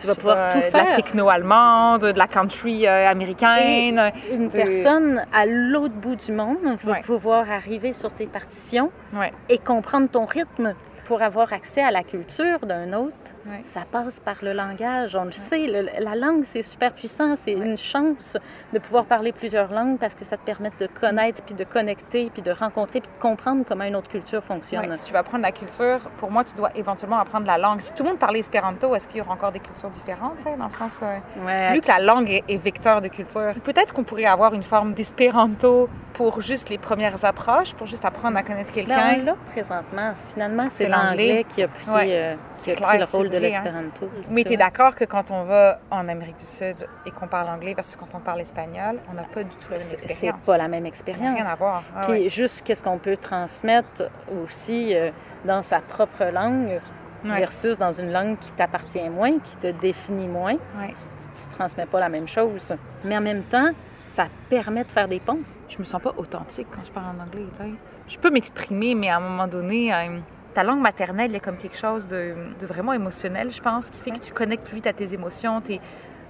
Tu 0.00 0.06
vas 0.06 0.14
pouvoir 0.14 0.52
tout 0.52 0.58
De 0.58 0.62
la 0.62 0.70
faire. 0.70 0.96
techno-allemande, 0.96 2.02
de 2.02 2.18
la 2.18 2.28
country 2.28 2.86
euh, 2.86 3.08
américaine. 3.08 4.00
Une 4.32 4.46
de- 4.48 4.52
personne 4.52 5.24
à 5.34 5.44
l'autre 5.44 5.94
bout 5.94 6.14
du 6.14 6.30
monde 6.30 6.78
va 6.84 6.92
Ouais. 6.92 7.00
pouvoir 7.02 7.50
arriver 7.50 7.92
sur 7.92 8.10
tes 8.12 8.26
partitions 8.26 8.92
Ouais. 9.12 9.32
et 9.48 9.58
comprendre 9.58 10.08
ton 10.08 10.24
rythme 10.24 10.74
pour 11.08 11.22
avoir 11.22 11.54
accès 11.54 11.82
à 11.82 11.90
la 11.90 12.04
culture 12.04 12.66
d'un 12.66 12.92
autre. 12.92 13.32
Ça 13.64 13.80
passe 13.90 14.20
par 14.20 14.36
le 14.42 14.52
langage. 14.52 15.16
On 15.16 15.24
le 15.24 15.32
sait, 15.32 15.66
le- 15.66 15.88
la 16.02 16.14
langue, 16.14 16.44
c'est 16.44 16.62
super 16.62 16.92
puissant. 16.92 17.34
C'est 17.36 17.52
une 17.52 17.76
chance 17.78 18.36
de 18.72 18.78
pouvoir 18.78 19.04
parler 19.04 19.32
plusieurs 19.32 19.72
langues 19.72 19.98
parce 19.98 20.14
que 20.14 20.24
ça 20.24 20.36
te 20.36 20.44
permet 20.44 20.70
de 20.78 20.86
connaître, 20.86 21.42
puis 21.42 21.54
de 21.54 21.64
connecter, 21.64 22.30
puis 22.32 22.42
de 22.42 22.50
rencontrer, 22.50 23.00
puis 23.00 23.10
de 23.14 23.20
comprendre 23.22 23.64
comment 23.68 23.84
une 23.84 23.96
autre 23.96 24.08
culture 24.08 24.42
fonctionne. 24.42 24.94
Si 24.96 25.04
tu 25.04 25.12
veux 25.12 25.18
apprendre 25.18 25.42
la 25.42 25.52
culture, 25.52 25.98
pour 26.18 26.30
moi, 26.30 26.44
tu 26.44 26.54
dois 26.54 26.70
éventuellement 26.74 27.18
apprendre 27.18 27.46
la 27.46 27.58
langue. 27.58 27.80
Si 27.80 27.92
tout 27.94 28.02
le 28.02 28.10
monde 28.10 28.18
parlait 28.18 28.40
espéranto, 28.40 28.94
est-ce 28.94 29.08
qu'il 29.08 29.18
y 29.18 29.20
aura 29.20 29.32
encore 29.34 29.52
des 29.52 29.60
cultures 29.60 29.90
différentes, 29.90 30.38
tu 30.38 30.44
sais, 30.44 30.56
dans 30.56 30.66
le 30.66 30.70
sens... 30.70 31.00
euh, 31.02 31.18
Ouais, 31.44 31.72
Vu 31.74 31.80
que 31.80 31.88
la 31.88 32.00
langue 32.00 32.30
est, 32.30 32.44
est 32.48 32.56
vecteur 32.56 33.00
de 33.00 33.08
culture, 33.08 33.54
peut-être 33.64 33.92
qu'on 33.94 34.04
pourrait 34.04 34.24
avoir 34.26 34.54
une 34.54 34.62
forme 34.62 34.94
d'espéranto 34.94 35.88
pour 36.14 36.40
juste 36.40 36.68
les 36.68 36.78
premières 36.78 37.24
approches, 37.24 37.74
pour 37.74 37.86
juste 37.86 38.04
apprendre 38.04 38.36
à 38.36 38.42
connaître 38.42 38.70
Mais 38.74 38.82
quelqu'un. 38.84 39.16
on 39.20 39.24
l'a 39.24 39.36
présentement. 39.52 40.12
Finalement, 40.30 40.66
c'est 40.70 40.88
l'anglais. 40.88 41.44
qui 41.48 41.62
a 41.62 41.68
pris, 41.68 41.88
Ouais. 41.90 42.08
euh, 42.10 42.34
qui 42.62 42.72
a 42.72 42.74
clair, 42.74 42.88
pris 42.88 42.98
le 42.98 43.04
rôle 43.04 43.28
de 43.30 43.37
hein. 43.44 43.90
Mais 44.30 44.44
tu 44.44 44.52
es 44.52 44.56
d'accord 44.56 44.94
que 44.94 45.04
quand 45.04 45.30
on 45.30 45.44
va 45.44 45.80
en 45.90 46.08
Amérique 46.08 46.38
du 46.38 46.44
Sud 46.44 46.76
et 47.06 47.10
qu'on 47.10 47.26
parle 47.28 47.48
anglais 47.48 47.74
versus 47.74 47.96
quand 47.96 48.14
on 48.14 48.20
parle 48.20 48.40
espagnol, 48.40 48.98
on 49.10 49.14
n'a 49.14 49.22
pas 49.24 49.42
du 49.42 49.56
tout 49.56 49.70
la 49.70 49.78
même 49.78 49.86
C'est- 49.88 49.98
C'est 49.98 50.10
expérience. 50.10 50.46
pas 50.46 50.56
la 50.58 50.68
même 50.68 50.86
expérience. 50.86 51.36
Rien 51.36 51.46
à 51.46 51.54
voir. 51.54 51.82
Ah 51.96 52.00
Puis 52.02 52.12
ouais. 52.24 52.28
juste 52.28 52.62
qu'est-ce 52.64 52.82
qu'on 52.84 52.98
peut 52.98 53.16
transmettre 53.16 54.10
aussi 54.44 54.94
euh, 54.94 55.10
dans 55.44 55.62
sa 55.62 55.80
propre 55.80 56.24
langue 56.32 56.80
Ouais. 57.24 57.38
versus 57.40 57.78
dans 57.78 57.90
une 57.90 58.12
langue 58.12 58.38
qui 58.38 58.52
t'appartient 58.52 59.08
moins, 59.10 59.40
qui 59.40 59.56
te 59.56 59.66
définit 59.72 60.28
moins. 60.28 60.54
Ouais. 60.78 60.94
Tu 61.34 61.48
ne 61.48 61.52
transmets 61.52 61.86
pas 61.86 61.98
la 61.98 62.08
même 62.08 62.28
chose. 62.28 62.72
Mais 63.04 63.16
en 63.16 63.20
même 63.20 63.42
temps, 63.42 63.70
ça 64.04 64.26
permet 64.48 64.84
de 64.84 64.90
faire 64.92 65.08
des 65.08 65.18
ponts. 65.18 65.40
Je 65.68 65.78
me 65.78 65.84
sens 65.84 66.00
pas 66.00 66.12
authentique 66.16 66.68
quand 66.70 66.84
je 66.84 66.92
parle 66.92 67.06
en 67.18 67.22
anglais. 67.24 67.44
tu 67.58 67.64
sais. 67.64 67.70
Je 68.06 68.18
peux 68.18 68.30
m'exprimer, 68.30 68.94
mais 68.94 69.08
à 69.10 69.16
un 69.16 69.20
moment 69.20 69.48
donné, 69.48 69.92
euh, 69.92 70.18
ta 70.58 70.64
langue 70.64 70.80
maternelle, 70.80 71.32
a 71.36 71.38
comme 71.38 71.56
quelque 71.56 71.76
chose 71.76 72.08
de, 72.08 72.34
de 72.58 72.66
vraiment 72.66 72.92
émotionnel, 72.92 73.52
je 73.52 73.60
pense, 73.62 73.90
qui 73.90 74.00
fait 74.02 74.10
que 74.10 74.18
tu 74.18 74.32
connectes 74.32 74.64
plus 74.64 74.74
vite 74.74 74.88
à 74.88 74.92
tes 74.92 75.14
émotions. 75.14 75.60
T'es- 75.60 75.80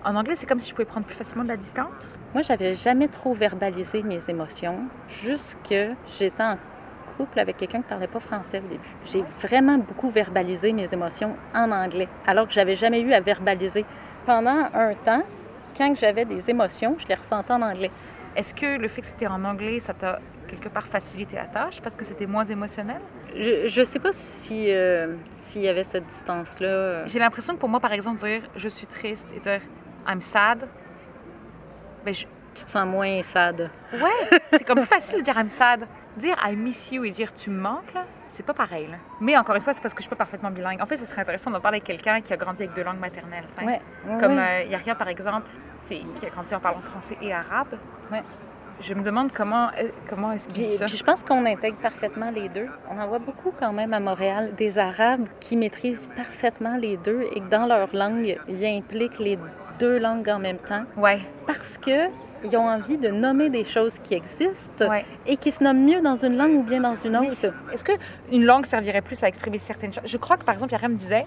En 0.04 0.14
anglais, 0.16 0.34
c'est 0.36 0.44
comme 0.44 0.58
si 0.60 0.68
je 0.68 0.74
pouvais 0.74 0.84
prendre 0.84 1.06
plus 1.06 1.14
facilement 1.16 1.44
de 1.44 1.48
la 1.48 1.56
distance. 1.56 2.18
Moi, 2.34 2.42
j'avais 2.42 2.74
jamais 2.74 3.08
trop 3.08 3.32
verbalisé 3.32 4.02
mes 4.02 4.20
émotions 4.28 4.80
jusque 5.08 5.74
j'étais 6.18 6.42
en 6.42 6.56
couple 7.16 7.40
avec 7.40 7.56
quelqu'un 7.56 7.78
qui 7.80 7.88
parlait 7.88 8.06
pas 8.06 8.20
français 8.20 8.58
au 8.62 8.68
début. 8.68 8.90
J'ai 9.06 9.24
vraiment 9.40 9.78
beaucoup 9.78 10.10
verbalisé 10.10 10.74
mes 10.74 10.92
émotions 10.92 11.34
en 11.54 11.72
anglais, 11.72 12.06
alors 12.26 12.46
que 12.48 12.52
j'avais 12.52 12.76
jamais 12.76 13.00
eu 13.00 13.14
à 13.14 13.20
verbaliser. 13.20 13.86
Pendant 14.26 14.68
un 14.74 14.92
temps, 15.06 15.22
quand 15.74 15.94
j'avais 15.96 16.26
des 16.26 16.50
émotions, 16.50 16.96
je 16.98 17.06
les 17.08 17.14
ressentais 17.14 17.54
en 17.54 17.62
anglais. 17.62 17.90
Est-ce 18.36 18.52
que 18.52 18.76
le 18.78 18.88
fait 18.88 19.00
que 19.00 19.06
c'était 19.06 19.26
en 19.26 19.42
anglais, 19.42 19.80
ça 19.80 19.94
t'a 19.94 20.20
quelque 20.48 20.68
part 20.68 20.86
facilité 20.86 21.36
la 21.36 21.44
tâche 21.46 21.80
parce 21.80 21.94
que 21.96 22.04
c'était 22.04 22.26
moins 22.26 22.44
émotionnel? 22.44 23.00
Je, 23.36 23.68
je 23.68 23.82
sais 23.84 23.98
pas 24.00 24.12
si 24.12 24.72
euh, 24.72 25.14
s'il 25.36 25.60
y 25.62 25.68
avait 25.68 25.84
cette 25.84 26.06
distance-là. 26.06 27.06
J'ai 27.06 27.18
l'impression 27.18 27.54
que 27.54 27.60
pour 27.60 27.68
moi, 27.68 27.78
par 27.80 27.92
exemple, 27.92 28.18
dire 28.20 28.42
je 28.56 28.68
suis 28.68 28.86
triste 28.86 29.28
et 29.36 29.40
dire 29.40 29.60
I'm 30.08 30.20
sad, 30.22 30.66
ben, 32.04 32.14
je- 32.14 32.26
Tu 32.54 32.64
te 32.64 32.70
sens 32.70 32.86
moins 32.86 33.22
sad. 33.22 33.70
ouais, 33.92 34.38
c'est 34.52 34.64
comme 34.64 34.78
plus 34.78 34.86
facile 34.86 35.18
de 35.20 35.24
dire 35.24 35.36
I'm 35.38 35.50
sad. 35.50 35.86
Dire 36.16 36.36
I 36.44 36.56
miss 36.56 36.90
you 36.90 37.04
et 37.04 37.10
dire 37.10 37.32
tu 37.34 37.50
me 37.50 37.60
manques, 37.60 37.94
c'est 38.30 38.44
pas 38.44 38.54
pareil. 38.54 38.88
là. 38.88 38.96
Mais 39.20 39.36
encore 39.36 39.54
une 39.54 39.60
fois, 39.62 39.72
c'est 39.72 39.80
parce 39.82 39.94
que 39.94 39.98
je 40.00 40.04
suis 40.04 40.10
pas 40.10 40.16
parfaitement 40.16 40.50
bilingue. 40.50 40.80
En 40.82 40.86
fait, 40.86 40.96
ce 40.96 41.06
serait 41.06 41.20
intéressant 41.20 41.50
d'en 41.50 41.60
parler 41.60 41.76
avec 41.76 41.84
quelqu'un 41.84 42.20
qui 42.20 42.32
a 42.32 42.36
grandi 42.36 42.62
avec 42.64 42.74
deux 42.74 42.82
langues 42.82 42.98
maternelles. 42.98 43.44
Ouais, 43.62 43.80
ouais, 44.06 44.20
Comme 44.20 44.38
euh, 44.38 44.62
Yaria, 44.64 44.94
par 44.96 45.08
exemple, 45.08 45.46
qui 45.86 46.02
a 46.26 46.30
grandi 46.30 46.54
en 46.54 46.60
parlant 46.60 46.80
français 46.80 47.16
et 47.22 47.32
arabe. 47.32 47.78
Ouais. 48.10 48.22
Je 48.80 48.94
me 48.94 49.02
demande 49.02 49.32
comment, 49.32 49.68
euh, 49.78 49.88
comment 50.08 50.32
est-ce 50.32 50.46
qu'il 50.48 50.62
Puis, 50.62 50.66
dit 50.72 50.76
ça. 50.76 50.84
puis 50.86 50.96
je 50.96 51.04
pense 51.04 51.22
qu'on 51.24 51.44
intègre 51.46 51.78
parfaitement 51.78 52.30
les 52.30 52.48
deux. 52.48 52.66
On 52.90 53.00
en 53.00 53.06
voit 53.08 53.18
beaucoup 53.18 53.52
quand 53.58 53.72
même 53.72 53.92
à 53.92 53.98
Montréal, 54.00 54.52
des 54.56 54.78
Arabes 54.78 55.26
qui 55.40 55.56
maîtrisent 55.56 56.08
parfaitement 56.16 56.76
les 56.76 56.96
deux 56.96 57.22
et 57.34 57.40
que 57.40 57.48
dans 57.48 57.66
leur 57.66 57.88
langue, 57.94 58.38
ils 58.48 58.64
impliquent 58.66 59.18
les 59.18 59.38
deux 59.80 59.98
langues 59.98 60.28
en 60.28 60.38
même 60.38 60.58
temps 60.58 60.84
Ouais, 60.96 61.20
parce 61.46 61.76
que 61.78 62.06
ils 62.44 62.56
ont 62.56 62.68
envie 62.68 62.98
de 62.98 63.08
nommer 63.08 63.50
des 63.50 63.64
choses 63.64 63.98
qui 63.98 64.14
existent 64.14 64.88
ouais. 64.88 65.04
et 65.26 65.36
qui 65.36 65.50
se 65.50 65.62
nomment 65.64 65.84
mieux 65.84 66.00
dans 66.00 66.14
une 66.24 66.36
langue 66.36 66.52
ou 66.54 66.62
bien 66.62 66.80
dans 66.80 66.94
une 66.94 67.16
Oui. 67.16 67.30
autre. 67.30 67.52
Est-ce 67.72 67.84
qu'une 67.84 68.44
langue 68.44 68.64
servirait 68.64 69.02
plus 69.02 69.20
à 69.24 69.26
exprimer 69.26 69.58
certaines 69.58 69.92
choses? 69.92 70.04
Je 70.06 70.16
crois 70.18 70.36
que, 70.36 70.44
par 70.44 70.54
exemple, 70.54 70.70
Yaria 70.72 70.88
me 70.88 70.94
disait 70.94 71.26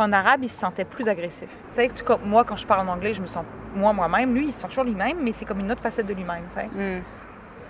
qu'en 0.00 0.12
arabe, 0.12 0.40
il 0.42 0.48
se 0.48 0.58
sentait 0.58 0.84
plus 0.84 1.08
agressif. 1.08 1.48
Tu 1.74 1.80
sais, 1.82 1.88
comme 2.04 2.22
moi, 2.24 2.44
quand 2.44 2.56
je 2.56 2.66
parle 2.66 2.88
en 2.88 2.92
anglais, 2.92 3.12
je 3.12 3.20
me 3.20 3.26
sens 3.26 3.44
moi 3.74 3.92
moi-même. 3.92 4.34
Lui, 4.34 4.46
il 4.46 4.52
se 4.52 4.60
sent 4.60 4.68
toujours 4.68 4.84
lui-même, 4.84 5.18
mais 5.22 5.32
c'est 5.32 5.44
comme 5.44 5.60
une 5.60 5.70
autre 5.70 5.82
facette 5.82 6.06
de 6.06 6.14
lui-même. 6.14 6.44
tu 6.48 6.54
sais. 6.54 6.66
Hmm. 6.66 7.02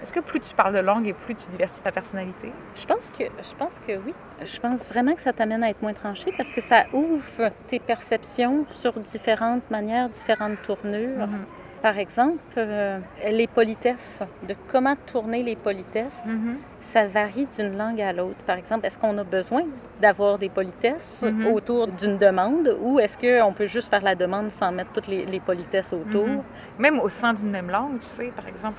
Est-ce 0.03 0.13
que 0.15 0.21
plus 0.21 0.41
tu 0.41 0.55
parles 0.55 0.73
de 0.73 0.79
langue 0.79 1.07
et 1.09 1.13
plus 1.13 1.35
tu 1.35 1.45
diversifies 1.51 1.83
ta 1.83 1.93
personnalité? 1.93 2.53
Je 2.75 2.87
pense 2.87 3.11
que 3.11 3.25
je 3.25 3.55
pense 3.59 3.79
que 3.87 3.93
oui. 4.07 4.15
Je 4.43 4.59
pense 4.59 4.89
vraiment 4.89 5.15
que 5.15 5.21
ça 5.21 5.33
t'amène 5.33 5.63
à 5.63 5.69
être 5.69 5.83
moins 5.83 5.93
tranché 5.93 6.33
parce 6.35 6.51
que 6.53 6.63
ça 6.63 6.85
ouvre 6.95 7.51
tes 7.67 7.81
perceptions 7.81 8.65
sur 8.71 8.93
différentes 9.01 9.69
manières, 9.71 10.09
différentes 10.09 10.63
tournures. 10.63 11.27
Mhm. 11.27 11.45
Par 11.83 11.97
exemple, 11.97 12.39
euh, 12.59 12.99
les 13.31 13.47
politesses, 13.47 14.23
de 14.47 14.55
comment 14.71 14.95
tourner 15.07 15.43
les 15.43 15.57
politesses, 15.57 16.23
Mhm. 16.27 16.59
ça 16.83 17.07
varie 17.07 17.47
d'une 17.57 17.75
langue 17.77 18.03
à 18.03 18.13
l'autre. 18.13 18.37
Par 18.47 18.59
exemple, 18.59 18.85
est-ce 18.87 18.99
qu'on 18.99 19.17
a 19.17 19.25
besoin 19.25 19.63
d'avoir 19.99 20.39
des 20.39 20.51
politesses 20.51 21.23
Mhm. 21.23 21.47
autour 21.47 21.87
d'une 21.87 22.19
demande 22.19 22.77
ou 22.83 23.01
est-ce 23.01 23.17
qu'on 23.17 23.55
peut 23.55 23.65
juste 23.67 23.89
faire 23.89 24.03
la 24.03 24.15
demande 24.15 24.51
sans 24.51 24.71
mettre 24.73 24.93
toutes 24.93 25.07
les, 25.09 25.25
les 25.25 25.41
politesses 25.41 25.95
autour? 25.95 26.27
Mhm. 26.27 26.43
Même 26.79 27.01
au 27.01 27.09
sein 27.09 27.33
d'une 27.33 27.51
même 27.51 27.71
langue, 27.71 27.99
tu 28.01 28.09
sais, 28.09 28.31
par 28.37 28.47
exemple, 28.47 28.79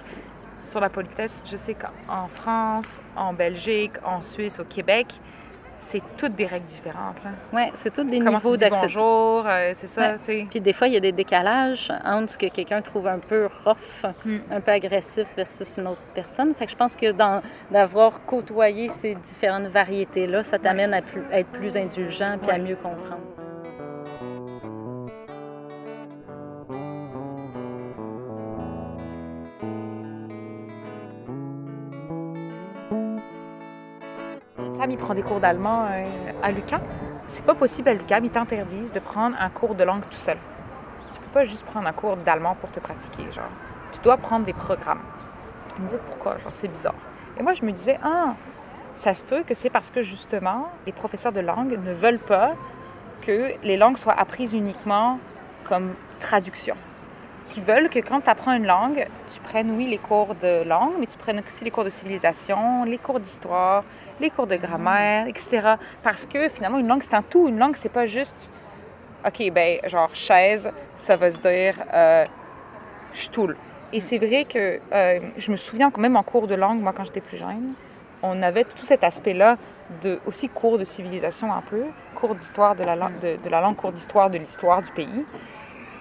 sur 0.68 0.80
la 0.80 0.90
politesse, 0.90 1.42
je 1.44 1.58
sais 1.58 1.74
qu'en 1.74 2.28
France, 2.28 3.02
en 3.16 3.34
Belgique, 3.34 3.94
en 4.06 4.22
Suisse, 4.22 4.60
au 4.60 4.64
Québec, 4.64 5.08
c'est 5.82 6.02
toutes 6.18 6.36
des 6.36 6.46
règles 6.46 6.66
différentes. 6.66 7.18
Là. 7.24 7.32
Oui, 7.54 7.64
c'est 7.76 7.92
tous 7.92 8.04
des 8.04 8.20
Comment 8.20 8.38
niveaux 8.38 8.56
d'accès. 8.56 8.82
bonjour, 8.82 9.44
euh, 9.48 9.74
c'est 9.76 9.88
ça, 9.88 10.02
Ouais. 10.12 10.18
tu 10.20 10.26
sais. 10.26 10.48
Puis 10.50 10.62
des 10.62 10.74
fois, 10.74 10.88
il 10.88 10.94
y 10.94 10.98
a 10.98 11.00
des 11.02 11.12
décalages 11.12 11.92
entre 12.06 12.32
ce 12.32 12.38
que 12.38 12.46
quelqu'un 12.48 12.82
trouve 12.82 13.08
un 13.08 13.20
peu 13.20 13.48
rough, 13.66 14.06
Mm. 14.26 14.38
un 14.52 14.62
peu 14.62 14.72
agressif 14.72 15.28
versus 15.36 15.78
une 15.78 15.88
autre 15.88 16.02
personne. 16.14 16.54
Fait 16.56 16.66
que 16.66 16.72
je 16.72 16.78
pense 16.78 16.96
que 16.96 17.12
d'avoir 17.72 18.24
côtoyé 18.26 18.90
ces 18.90 19.16
différentes 19.16 19.68
variétés-là, 19.68 20.44
ça 20.44 20.58
t'amène 20.60 20.94
à, 20.94 21.02
à 21.32 21.40
être 21.40 21.50
plus 21.50 21.76
indulgent 21.76 22.38
puis 22.42 22.52
à 22.52 22.58
mieux 22.58 22.76
comprendre. 22.76 23.22
Prend 35.02 35.14
des 35.14 35.24
cours 35.24 35.42
d'allemand 35.42 35.88
euh, 35.90 36.06
à 36.42 36.52
l'UQAM. 36.52 36.82
C'est 37.28 37.44
pas 37.44 37.56
possible 37.56 37.90
à 37.90 37.94
l'UQAM, 37.94 38.24
ils 38.24 38.32
t'interdisent 38.32 38.94
de 38.94 39.00
prendre 39.00 39.36
un 39.40 39.50
cours 39.50 39.76
de 39.76 39.84
langue 39.84 40.04
tout 40.04 40.18
seul. 40.18 40.38
Tu 41.12 41.20
peux 41.20 41.32
pas 41.34 41.44
juste 41.44 41.66
prendre 41.66 41.88
un 41.88 41.92
cours 41.94 42.16
d'allemand 42.16 42.56
pour 42.62 42.72
te 42.72 42.80
pratiquer, 42.80 43.24
genre. 43.32 43.50
Tu 43.92 44.00
dois 44.02 44.16
prendre 44.18 44.46
des 44.46 44.54
programmes. 44.54 45.02
Il 45.78 45.84
me 45.84 45.88
disait 45.90 46.02
pourquoi, 46.08 46.38
genre, 46.38 46.54
c'est 46.54 46.70
bizarre. 46.70 46.96
Et 47.38 47.44
moi, 47.44 47.54
je 47.54 47.66
me 47.66 47.72
disais, 47.72 48.00
ah, 48.04 48.36
ça 48.96 49.14
se 49.14 49.26
peut 49.26 49.44
que 49.44 49.54
c'est 49.54 49.70
parce 49.70 49.90
que 49.90 50.02
justement, 50.02 50.70
les 50.86 50.92
professeurs 50.94 51.32
de 51.32 51.42
langue 51.42 51.78
ne 51.84 51.94
veulent 51.94 52.20
pas 52.20 52.54
que 53.22 53.54
les 53.64 53.78
langues 53.78 53.98
soient 53.98 54.18
apprises 54.18 54.54
uniquement 54.54 55.20
comme 55.68 55.94
traduction. 56.20 56.76
Qui 57.46 57.60
veulent 57.60 57.90
que 57.90 58.00
quand 58.00 58.22
tu 58.22 58.30
apprends 58.30 58.54
une 58.54 58.66
langue, 58.66 59.08
tu 59.34 59.40
prennes, 59.42 59.72
oui, 59.72 59.88
les 59.88 59.98
cours 59.98 60.36
de 60.36 60.64
langue, 60.64 60.94
mais 61.00 61.08
tu 61.08 61.18
prennes 61.18 61.42
aussi 61.46 61.64
les 61.64 61.72
cours 61.72 61.84
de 61.84 61.90
civilisation, 61.90 62.84
les 62.86 62.98
cours 62.98 63.20
d'histoire, 63.20 63.84
les 64.20 64.30
cours 64.30 64.48
de 64.48 64.56
grammaire, 64.56 65.28
etc. 65.28 65.76
Parce 66.04 66.26
que 66.26 66.48
finalement, 66.50 66.78
une 66.78 66.88
langue, 66.88 67.02
c'est 67.02 67.16
un 67.16 67.24
tout. 67.24 67.48
Une 67.48 67.58
langue, 67.58 67.76
c'est 67.76 67.90
pas 67.90 68.06
juste, 68.06 68.52
OK, 69.26 69.52
ben, 69.52 69.80
genre, 69.88 70.14
chaise, 70.14 70.72
ça 70.98 71.16
veut 71.16 71.32
se 71.32 71.40
dire 71.40 71.76
euh, 71.94 72.26
stool. 73.14 73.58
Et 73.94 74.00
c'est 74.00 74.18
vrai 74.18 74.46
que 74.46 74.80
euh, 74.94 75.20
je 75.38 75.52
me 75.52 75.58
souviens 75.58 75.92
quand 75.92 76.02
même 76.02 76.16
en 76.16 76.24
cours 76.24 76.48
de 76.48 76.56
langue, 76.56 76.80
moi, 76.80 76.94
quand 76.94 77.04
j'étais 77.04 77.22
plus 77.22 77.38
jeune, 77.38 77.74
on 78.24 78.42
avait 78.42 78.64
tout 78.64 78.86
cet 78.86 79.04
aspect-là 79.04 79.58
de 80.02 80.20
aussi 80.26 80.48
cours 80.48 80.78
de 80.78 80.86
civilisation 80.86 81.52
un 81.52 81.62
peu, 81.62 81.84
cours 82.16 82.36
d'histoire 82.36 82.76
de 82.76 82.84
la 82.84 82.96
langue, 82.96 83.20
de, 83.20 83.38
de 83.44 83.50
la 83.50 83.60
langue, 83.60 83.76
cours 83.76 83.92
d'histoire 83.92 84.30
de 84.30 84.38
l'histoire 84.38 84.82
du 84.82 84.92
pays, 84.92 85.26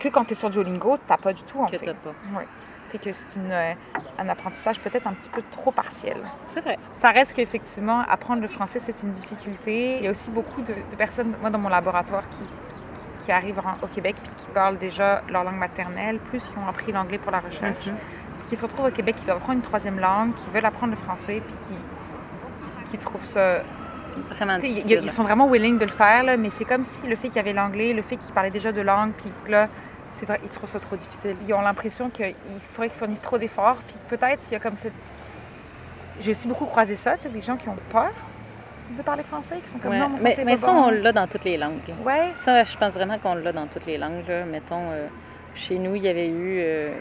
que 0.01 0.09
quand 0.09 0.25
tu 0.25 0.33
es 0.33 0.35
sur 0.35 0.51
Duolingo, 0.51 0.97
tu 0.97 1.17
pas 1.23 1.33
du 1.33 1.43
tout 1.45 1.61
en 1.61 1.67
Que 1.67 1.79
fait. 1.79 1.87
t'as 1.87 1.95
pas. 1.95 2.11
Oui. 2.37 2.43
Fait 2.89 2.99
que 2.99 3.13
c'est 3.13 3.37
une, 3.39 3.53
euh, 3.53 3.73
un 4.19 4.29
apprentissage 4.29 4.81
peut-être 4.81 5.07
un 5.07 5.13
petit 5.13 5.31
peu 5.31 5.43
trop 5.53 5.71
partiel. 5.71 6.17
C'est 6.49 6.61
vrai. 6.61 6.77
Ça 6.91 7.11
reste 7.11 7.35
qu'effectivement, 7.35 8.01
apprendre 8.09 8.43
le 8.43 8.49
français, 8.49 8.81
c'est 8.81 9.01
une 9.05 9.13
difficulté. 9.13 9.99
Il 9.99 10.05
y 10.05 10.09
a 10.09 10.11
aussi 10.11 10.29
beaucoup 10.31 10.61
de, 10.63 10.73
de 10.75 10.97
personnes, 10.99 11.33
moi 11.41 11.51
dans 11.51 11.59
mon 11.61 11.69
laboratoire, 11.69 12.25
qui, 12.31 12.39
qui, 12.39 13.27
qui 13.27 13.33
arrivent 13.33 13.61
en- 13.61 13.85
au 13.85 13.87
Québec 13.87 14.17
puis 14.21 14.33
qui 14.39 14.47
parlent 14.47 14.79
déjà 14.79 15.23
leur 15.29 15.45
langue 15.45 15.59
maternelle, 15.59 16.19
plus 16.19 16.43
qui 16.45 16.59
ont 16.59 16.67
appris 16.69 16.91
l'anglais 16.91 17.19
pour 17.19 17.31
la 17.31 17.39
recherche, 17.39 17.87
Mhm. 17.87 17.95
qui 18.49 18.57
se 18.57 18.63
retrouvent 18.63 18.87
au 18.87 18.91
Québec, 18.91 19.15
qui 19.17 19.25
doivent 19.25 19.37
apprendre 19.37 19.59
une 19.59 19.65
troisième 19.65 20.01
langue, 20.01 20.35
qui 20.35 20.51
veulent 20.51 20.67
apprendre 20.67 20.91
le 20.93 20.99
français, 20.99 21.41
puis 21.47 21.55
qui, 21.69 22.91
qui 22.91 22.99
trouvent 22.99 23.25
ça 23.25 23.59
Vraiment. 24.31 24.57
Ils, 24.65 24.91
ils 24.91 25.11
sont 25.13 25.23
vraiment 25.23 25.47
willing 25.49 25.79
de 25.79 25.85
le 25.85 25.91
faire, 25.93 26.25
là, 26.25 26.37
mais 26.37 26.51
c'est 26.51 26.65
comme 26.65 26.83
si 26.83 27.07
le 27.07 27.15
fait 27.15 27.29
qu'il 27.29 27.37
y 27.37 27.39
avait 27.39 27.53
l'anglais, 27.53 27.93
le 27.93 28.03
fait 28.03 28.17
qu'ils 28.17 28.35
parlaient 28.35 28.51
déjà 28.51 28.73
de 28.73 28.81
langue, 28.81 29.13
puis 29.13 29.31
que 29.47 29.51
là, 29.53 29.69
c'est 30.11 30.27
vrai, 30.27 30.39
ils 30.43 30.51
trouvent 30.51 30.69
ça 30.71 30.81
trop 30.81 30.97
difficile. 30.97 31.37
Ils 31.47 31.55
ont 31.55 31.61
l'impression 31.61 32.11
qu'il 32.11 32.35
faudrait 32.73 32.89
qu'ils 32.89 32.99
fournissent 32.99 33.23
trop 33.23 33.39
d'efforts, 33.39 33.77
puis 33.87 33.97
peut-être 34.09 34.43
s'il 34.43 34.53
y 34.53 34.57
a 34.57 34.61
comme 34.61 34.77
cette... 34.77 34.93
J'ai 36.21 36.33
aussi 36.33 36.47
beaucoup 36.49 36.67
croisé 36.67 36.97
ça, 36.97 37.17
tu 37.17 37.23
sais, 37.25 37.29
des 37.31 37.41
gens 37.41 37.57
qui 37.57 37.69
ont 37.69 37.77
peur 37.91 38.11
de 38.97 39.03
parler 39.03 39.23
français, 39.23 39.57
qui 39.63 39.69
sont 39.71 39.79
comme 39.79 39.93
Ouais. 39.93 39.99
non, 39.99 40.09
mon 40.09 40.19
mais 40.19 40.57
ça, 40.57 40.67
bon. 40.67 40.85
on 40.87 40.91
l'a 40.91 41.13
dans 41.13 41.27
toutes 41.27 41.45
les 41.45 41.57
langues. 41.57 41.79
Ouais, 42.05 42.33
Ça, 42.35 42.65
je 42.65 42.77
pense 42.77 42.95
vraiment 42.95 43.19
qu'on 43.19 43.37
l'a 43.37 43.53
dans 43.53 43.67
toutes 43.67 43.87
les 43.87 43.97
langues. 43.99 44.27
Là. 44.29 44.45
Mettons, 44.45 44.91
euh, 44.91 45.07
chez 45.55 45.79
nous, 45.79 45.95
il 45.95 46.03
y 46.03 46.09
avait 46.09 46.29
eu 46.29 46.59
euh, 46.61 46.99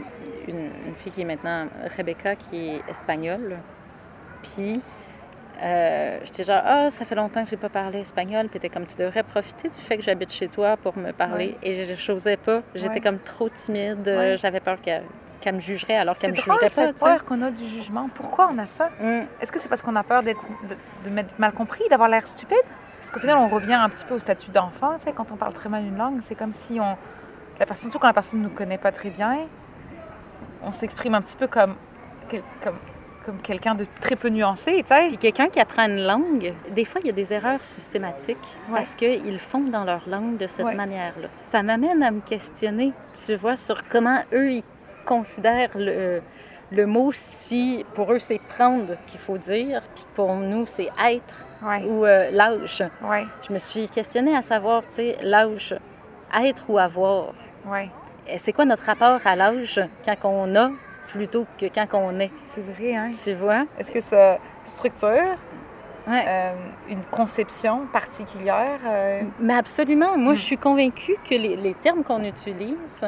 une, 0.47 0.69
une 0.87 0.95
fille 0.95 1.11
qui 1.11 1.21
est 1.21 1.25
maintenant 1.25 1.67
Rebecca, 1.97 2.35
qui 2.35 2.75
est 2.75 2.81
espagnole. 2.89 3.57
Puis, 4.43 4.79
euh, 5.61 6.19
j'étais 6.23 6.43
genre, 6.43 6.61
ah, 6.63 6.91
ça 6.91 7.05
fait 7.05 7.15
longtemps 7.15 7.43
que 7.43 7.49
j'ai 7.49 7.57
pas 7.57 7.69
parlé 7.69 7.99
espagnol. 7.99 8.47
Puis, 8.49 8.59
t'es 8.59 8.69
comme, 8.69 8.85
tu 8.85 8.95
devrais 8.95 9.23
profiter 9.23 9.69
du 9.69 9.79
fait 9.79 9.97
que 9.97 10.03
j'habite 10.03 10.31
chez 10.31 10.47
toi 10.47 10.77
pour 10.77 10.97
me 10.97 11.11
parler. 11.11 11.57
Et 11.63 11.85
je 11.95 12.11
n'osais 12.11 12.37
pas. 12.37 12.61
J'étais 12.75 12.93
Ouais. 12.95 12.99
comme 13.01 13.19
trop 13.19 13.49
timide. 13.49 14.07
Ouais. 14.07 14.35
J'avais 14.37 14.59
peur 14.59 14.79
qu'elle 14.81 15.03
qu'elle 15.41 15.55
me 15.55 15.61
jugerait 15.61 15.95
alors 15.95 16.15
c'est 16.17 16.23
qu'elle 16.27 16.31
me 16.31 16.35
jugerait 16.35 16.59
pas. 16.59 16.69
cette 16.69 16.99
sais. 16.99 17.05
peur 17.05 17.23
qu'on 17.23 17.41
a 17.41 17.49
du 17.49 17.65
jugement. 17.65 18.09
Pourquoi 18.13 18.49
on 18.53 18.57
a 18.57 18.65
ça? 18.65 18.89
Hum. 19.01 19.23
Est-ce 19.39 19.53
que 19.53 19.57
c'est 19.59 19.69
parce 19.69 19.81
qu'on 19.81 19.95
a 19.95 20.03
peur 20.03 20.21
d'être 20.21 20.45
de, 20.67 20.75
de 21.09 21.15
m'être 21.15 21.39
mal 21.39 21.53
compris, 21.53 21.81
d'avoir 21.89 22.09
l'air 22.09 22.27
stupide? 22.27 22.57
Parce 22.99 23.09
qu'au 23.09 23.21
final, 23.21 23.37
on 23.37 23.47
revient 23.47 23.71
un 23.75 23.87
petit 23.87 24.03
peu 24.03 24.15
au 24.15 24.19
statut 24.19 24.51
d'enfant. 24.51 24.95
Tu 24.99 25.05
sais, 25.05 25.13
quand 25.13 25.31
on 25.31 25.37
parle 25.37 25.53
très 25.53 25.69
mal 25.69 25.83
une 25.85 25.95
langue, 25.97 26.17
c'est 26.19 26.35
comme 26.35 26.51
si 26.51 26.81
on. 26.81 26.97
La 27.57 27.65
personne, 27.65 27.83
surtout 27.89 27.99
quand 27.99 28.07
la 28.07 28.13
personne 28.13 28.39
ne 28.39 28.49
nous 28.49 28.53
connaît 28.53 28.77
pas 28.77 28.91
très 28.91 29.09
bien, 29.11 29.37
on 30.61 30.73
s'exprime 30.73 31.15
un 31.15 31.21
petit 31.21 31.37
peu 31.37 31.47
comme, 31.47 31.75
comme, 32.61 32.75
comme 33.25 33.37
quelqu'un 33.41 33.75
de 33.75 33.85
très 34.01 34.15
peu 34.15 34.29
nuancé, 34.29 34.77
tu 34.81 34.87
sais. 34.93 35.07
Puis 35.09 35.17
quelqu'un 35.17 35.49
qui 35.49 35.59
apprend 35.59 35.83
une 35.87 36.03
langue, 36.05 36.53
des 36.71 36.85
fois, 36.85 37.01
il 37.03 37.07
y 37.07 37.09
a 37.09 37.13
des 37.13 37.31
erreurs 37.33 37.63
systématiques 37.63 38.37
Ouais. 38.69 38.75
parce 38.75 38.95
qu'ils 38.95 39.39
font 39.39 39.59
dans 39.59 39.83
leur 39.83 40.07
langue 40.07 40.37
de 40.37 40.47
cette 40.47 40.65
Ouais. 40.65 40.75
manière-là. 40.75 41.27
Ça 41.51 41.61
m'amène 41.63 42.01
à 42.03 42.11
me 42.11 42.21
questionner, 42.21 42.93
tu 43.25 43.35
vois, 43.35 43.55
sur 43.55 43.87
comment 43.87 44.19
eux, 44.33 44.51
ils 44.51 44.63
considèrent 45.05 45.71
le, 45.75 46.21
le 46.71 46.85
mot 46.85 47.11
si 47.13 47.85
pour 47.95 48.11
eux, 48.13 48.19
c'est 48.19 48.39
prendre 48.39 48.95
qu'il 49.07 49.19
faut 49.19 49.37
dire, 49.37 49.81
puis 49.95 50.05
pour 50.15 50.33
nous, 50.35 50.65
c'est 50.67 50.89
être 51.03 51.45
Ouais, 51.61 51.83
ou 51.83 52.05
euh, 52.05 52.31
lâche. 52.31 52.81
ouais, 53.03 53.25
Je 53.47 53.51
me 53.53 53.59
suis 53.59 53.89
questionnée 53.89 54.35
à 54.35 54.41
savoir, 54.41 54.83
tu 54.83 54.95
sais, 54.95 55.17
lâche, 55.21 55.73
être 56.33 56.69
ou 56.69 56.77
avoir. 56.79 57.33
C'est 58.37 58.53
quoi 58.53 58.65
notre 58.65 58.83
rapport 58.83 59.19
à 59.25 59.35
l'âge 59.35 59.81
quand 60.05 60.29
on 60.29 60.55
a 60.55 60.69
plutôt 61.11 61.45
que 61.57 61.65
quand 61.67 61.87
on 61.93 62.19
est, 62.19 62.31
C'est 62.45 62.61
vrai, 62.61 62.95
hein. 62.95 63.11
tu 63.23 63.33
vois? 63.33 63.65
Est-ce 63.77 63.91
que 63.91 63.99
ça 64.01 64.37
structure 64.65 65.37
Ouais. 66.07 66.25
euh, 66.27 66.53
une 66.89 67.03
conception 67.11 67.85
particulière? 67.91 68.79
euh, 68.85 69.21
Mais 69.39 69.53
absolument. 69.53 70.17
Moi, 70.17 70.33
Mm. 70.33 70.37
je 70.37 70.41
suis 70.41 70.57
convaincue 70.57 71.15
que 71.29 71.35
les, 71.35 71.55
les 71.55 71.73
termes 71.75 72.03
qu'on 72.03 72.23
utilise 72.23 73.01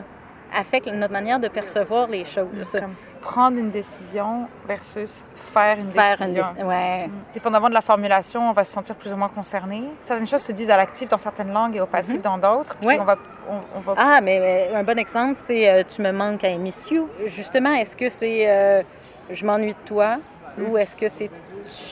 affectent 0.54 0.88
notre 0.94 1.14
manière 1.14 1.40
de 1.40 1.48
percevoir 1.48 2.08
les 2.08 2.26
choses. 2.26 2.72
comme 2.80 2.94
prendre 3.22 3.58
une 3.58 3.70
décision 3.70 4.48
versus 4.68 5.24
faire 5.36 5.78
une 5.80 5.92
Faire 5.92 6.18
une 6.20 6.26
décision. 6.34 6.44
déci- 6.58 6.66
Ouais. 6.66 7.10
Dépendamment 7.34 7.70
de 7.70 7.74
la 7.74 7.82
formulation, 7.82 8.50
on 8.50 8.52
va 8.52 8.64
se 8.64 8.74
sentir 8.74 8.96
plus 8.96 9.14
ou 9.14 9.16
moins 9.16 9.30
concerné. 9.30 9.84
Certaines 10.02 10.28
choses 10.28 10.42
se 10.42 10.52
disent 10.52 10.70
à 10.70 10.78
l'actif 10.78 11.08
dans 11.10 11.18
certaines 11.18 11.54
langues 11.54 11.76
et 11.76 11.82
au 11.82 11.86
passif 11.86 12.22
dans 12.22 12.38
d'autres. 12.38 12.76
Mhm. 12.82 12.88
Ouais. 12.88 13.00
on 13.00 13.04
va, 13.06 13.16
on, 13.50 13.78
on 13.78 13.80
va 13.80 13.94
Ah, 13.98 14.22
mais, 14.22 14.40
mais 14.40 14.76
un 14.76 14.84
bon 14.84 14.98
exemple, 14.98 15.40
c'est 15.48 15.70
euh, 15.70 15.84
tu 15.88 16.02
me 16.02 16.12
manques 16.12 16.44
à 16.44 16.56
miss 16.58 16.90
you. 16.92 17.08
Justement, 17.28 17.74
est-ce 17.74 17.96
que 17.96 18.10
c'est 18.10 18.50
euh, 18.50 18.82
je 19.30 19.46
m'ennuie 19.46 19.74
de 19.74 19.86
toi 19.88 20.18
Mm. 20.58 20.64
ou 20.70 20.78
est-ce 20.78 20.98
que 20.98 21.08
c'est 21.08 21.30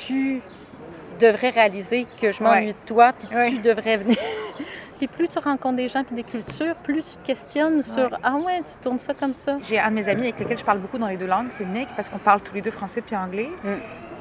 tu 0.06 0.42
devrais 1.18 1.50
réaliser 1.50 2.06
que 2.22 2.32
je 2.34 2.44
m'ennuie 2.44 2.68
Ouais. 2.68 2.74
de 2.74 2.78
toi 2.86 3.14
puis 3.14 3.34
Ouais. 3.34 3.50
tu 3.52 3.60
devrais 3.60 3.96
venir? 3.98 4.18
puis 5.00 5.08
plus 5.08 5.28
tu 5.30 5.40
rencontres 5.40 5.78
des 5.78 5.88
gens 5.88 6.04
puis 6.04 6.16
des 6.16 6.24
cultures, 6.24 6.76
plus 6.76 7.04
tu 7.04 7.18
te 7.18 7.26
questionnes 7.26 7.82
sur 7.82 8.10
ah 8.22 8.36
ouais, 8.36 8.62
tu 8.62 8.78
tournes 8.82 9.00
ça 9.00 9.14
comme 9.14 9.34
ça. 9.34 9.58
J'ai 9.62 9.80
un 9.80 9.90
de 9.90 9.96
mes 9.96 10.08
amis 10.10 10.24
avec 10.24 10.40
lesquels 10.40 10.58
je 10.58 10.66
parle 10.66 10.80
beaucoup 10.80 10.98
dans 10.98 11.08
les 11.08 11.18
deux 11.18 11.26
langues, 11.26 11.48
c'est 11.52 11.66
Nick, 11.66 11.88
parce 11.96 12.10
qu'on 12.10 12.18
parle 12.20 12.42
tous 12.42 12.54
les 12.54 12.62
deux 12.62 12.72
français 12.72 13.02
puis 13.02 13.16
anglais. 13.16 13.50
Mm. 13.64 13.70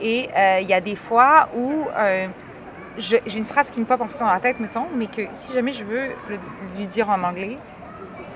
Et 0.01 0.29
euh, 0.37 0.61
il 0.63 0.69
y 0.69 0.73
a 0.75 0.81
des 0.81 0.95
fois 0.95 1.49
où 1.57 1.85
euh, 1.97 2.29
j'ai 2.97 3.21
une 3.37 3.45
phrase 3.45 3.71
qui 3.73 3.81
me 3.81 3.85
pop 3.85 4.01
en 4.01 4.07
plus 4.07 4.19
dans 4.19 4.27
la 4.27 4.39
tête, 4.39 4.61
mettons, 4.61 4.87
mais 4.95 5.09
que 5.09 5.23
si 5.33 5.53
jamais 5.53 5.73
je 5.73 5.83
veux 5.85 6.11
le- 6.29 6.39
lui 6.77 6.87
dire 6.87 7.11
en 7.11 7.21
anglais, 7.25 7.59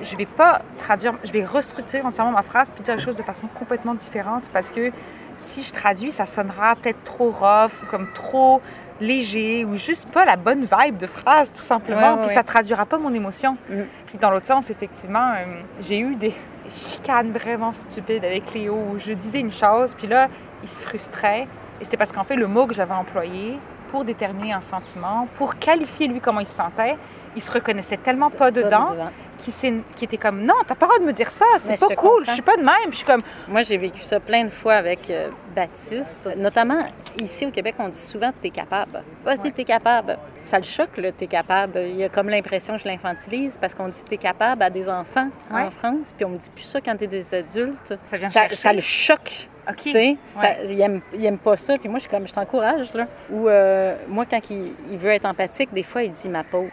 je 0.03 0.17
vais 0.17 0.27
pas 0.27 0.63
traduire, 0.79 1.15
je 1.23 1.31
vais 1.31 1.45
restructurer 1.45 2.03
entièrement 2.03 2.33
ma 2.33 2.43
phrase 2.43 2.71
puis 2.75 2.83
dire 2.83 2.97
les 2.97 3.03
choses 3.03 3.17
de 3.17 3.23
façon 3.23 3.47
complètement 3.47 3.95
différente 3.95 4.51
parce 4.53 4.73
que 4.73 4.91
si 5.39 5.63
je 5.63 5.73
traduis, 5.73 6.11
ça 6.11 6.27
sonnera 6.27 6.75
peut-être 6.77 7.03
trop 7.05 7.31
rough, 7.31 7.83
ou 7.83 7.87
comme 7.87 8.09
trop 8.13 8.61
léger 9.03 9.65
ou 9.65 9.77
juste 9.77 10.09
pas 10.09 10.25
la 10.25 10.37
bonne 10.37 10.63
vibe 10.63 10.97
de 10.97 11.07
phrase 11.07 11.53
tout 11.53 11.63
simplement, 11.63 12.19
puis 12.19 12.31
ça 12.31 12.43
traduira 12.43 12.87
pas 12.87 12.99
mon 12.99 13.13
émotion. 13.13 13.57
Mm. 13.69 13.83
Puis 14.07 14.19
dans 14.19 14.31
l'autre 14.31 14.47
sens, 14.47 14.71
effectivement, 14.71 15.33
euh, 15.33 15.61
j'ai 15.81 15.99
eu 15.99 16.15
des 16.15 16.33
chicanes 16.69 17.33
vraiment 17.33 17.73
stupides 17.73 18.25
avec 18.25 18.55
Léo 18.55 18.75
où 18.75 18.99
je 18.99 19.13
disais 19.13 19.41
une 19.41 19.53
chose, 19.53 19.95
puis 19.95 20.07
là, 20.07 20.29
il 20.63 20.69
se 20.69 20.81
frustrait. 20.81 21.47
Et 21.81 21.85
c'était 21.85 21.97
parce 21.97 22.13
qu'en 22.13 22.25
fait, 22.25 22.37
le 22.37 22.47
mot 22.47 22.67
que 22.67 22.75
j'avais 22.75 22.95
employé 22.95 23.59
pour 23.91 24.05
déterminer 24.05 24.53
un 24.53 24.61
sentiment, 24.61 25.29
pour 25.37 25.59
qualifier 25.59 26.07
lui 26.07 26.21
comment 26.21 26.41
il 26.41 26.47
se 26.47 26.55
sentait, 26.55 26.97
il 27.37 27.43
se 27.43 27.51
reconnaissait 27.51 27.97
tellement 27.97 28.31
pas 28.31 28.51
dedans 28.51 28.95
qu'il 29.39 29.53
s'est- 29.53 29.73
qu'il 29.97 30.05
était 30.05 30.19
comme 30.19 30.43
non, 30.45 30.55
t'as 30.69 30.75
pas 30.77 30.87
le 30.87 30.91
droit 30.93 30.99
de 31.01 31.05
me 31.07 31.13
dire 31.13 31.31
ça, 31.31 31.45
c'est 31.59 31.79
pas 31.81 31.89
cool, 31.89 31.97
comprends. 31.97 32.25
je 32.27 32.31
suis 32.33 32.43
pas 32.43 32.57
de 32.57 32.63
même. 32.63 32.91
Je 32.91 32.97
suis 32.97 33.05
comme 33.07 33.23
Moi, 33.49 33.63
j'ai 33.63 33.77
vécu 33.77 34.03
ça 34.03 34.21
plein 34.21 34.45
de 34.45 34.51
fois 34.51 34.75
avec 34.75 35.11
euh, 35.11 35.29
Baptiste. 35.57 36.29
Notamment, 36.37 36.79
ici 37.21 37.47
au 37.47 37.51
Québec, 37.51 37.75
on 37.79 37.89
dit 37.89 38.01
souvent 38.01 38.31
«t'es 38.41 38.51
capable». 38.51 39.03
Vas-y, 39.25 39.41
Ouais. 39.45 39.51
t'es 39.51 39.65
capable. 39.65 40.17
Ça 40.45 40.59
le 40.59 40.65
choque, 40.65 40.97
le 40.97 41.11
«t'es 41.13 41.27
capable». 41.27 41.79
Il 41.87 41.97
y 41.97 42.05
a 42.05 42.09
comme 42.09 42.29
l'impression 42.29 42.75
que 42.77 42.83
je 42.83 42.89
l'infantilise 42.89 43.59
parce 43.59 43.75
qu'on 43.75 43.89
dit 43.89 44.03
«t'es 44.09 44.17
capable» 44.17 44.63
à 44.65 44.71
des 44.71 44.89
enfants 44.89 45.29
Ouais. 45.51 45.63
en 45.63 45.71
France, 45.71 46.13
puis 46.17 46.25
on 46.25 46.31
me 46.31 46.37
dit 46.37 46.51
plus 46.55 46.65
ça 46.65 46.81
quand 46.81 46.97
t'es 46.97 47.07
des 47.09 47.35
adultes. 47.35 47.95
ça 48.11 48.17
vient 48.19 48.31
Ça, 48.31 48.41
chercher. 48.43 48.57
ça 48.57 48.73
le 48.73 48.81
choque. 48.81 49.49
Ok. 49.69 49.77
Tu 49.77 49.91
sais, 49.93 50.17
Ouais. 50.37 50.59
il, 50.69 50.81
aime, 50.81 51.01
il 51.15 51.25
aime 51.25 51.39
pas 51.39 51.57
ça. 51.57 51.75
Puis 51.79 51.89
moi, 51.89 51.99
je 51.99 52.03
suis 52.03 52.11
comme, 52.11 52.27
je 52.27 52.33
t'encourage, 52.33 52.93
là. 52.95 53.07
Ou 53.31 53.49
euh, 53.49 53.97
moi, 54.09 54.25
quand 54.29 54.41
il, 54.51 54.75
il 54.91 54.99
veut 54.99 55.11
être 55.11 55.25
empathique, 55.25 55.73
des 55.73 55.85
fois, 55.85 56.03
il 56.03 56.11
dit 56.13 56.29
ma 56.29 56.43
pauvre. 56.45 56.71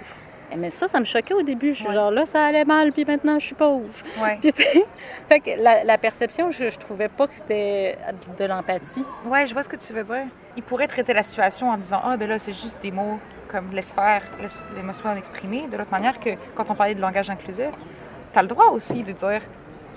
Eh, 0.52 0.56
Mais 0.56 0.70
ça, 0.70 0.88
ça 0.88 1.00
me 1.00 1.06
choquait 1.06 1.34
au 1.34 1.42
début. 1.44 1.70
Je 1.74 1.80
suis 1.80 1.88
Ouais. 1.88 1.94
genre, 1.94 2.12
là, 2.12 2.26
ça 2.26 2.46
allait 2.46 2.66
mal, 2.66 2.92
puis 2.92 3.06
maintenant, 3.06 3.38
je 3.40 3.46
suis 3.46 3.56
pauvre. 3.56 3.86
Ouais. 4.22 4.38
Puis, 4.42 4.52
tu 4.54 4.64
fait 5.28 5.40
que 5.40 5.52
la, 5.62 5.84
la 5.84 5.98
perception, 5.98 6.52
je, 6.52 6.70
je 6.70 6.78
trouvais 6.78 7.08
pas 7.08 7.28
que 7.28 7.34
c'était 7.36 7.98
de 8.38 8.46
l'empathie. 8.46 9.06
ouais, 9.26 9.46
je 9.48 9.54
vois 9.54 9.64
ce 9.64 9.70
que 9.70 9.76
tu 9.76 9.94
veux 9.94 10.04
dire. 10.04 10.26
Il 10.58 10.64
pourrait 10.64 10.88
traiter 10.88 11.14
la 11.14 11.24
situation 11.24 11.70
en 11.70 11.78
disant 11.78 12.02
ah 12.04 12.18
ben 12.18 12.28
là 12.28 12.38
c'est 12.40 12.52
juste 12.52 12.78
des 12.82 12.92
mots 12.92 13.20
comme 13.48 13.72
laisse 13.72 13.94
faire, 13.94 14.24
laisse 14.42 14.60
l'émotion 14.76 15.16
exprimer. 15.16 15.68
De 15.72 15.78
l'autre 15.78 15.92
manière 15.92 16.20
que 16.20 16.32
quand 16.56 16.70
on 16.72 16.76
parlait 16.76 16.96
de 16.96 17.02
langage 17.02 17.30
inclusif, 17.30 17.70
t'as 18.34 18.42
le 18.42 18.48
droit 18.48 18.66
aussi 18.72 19.04
de 19.04 19.12
dire 19.14 19.42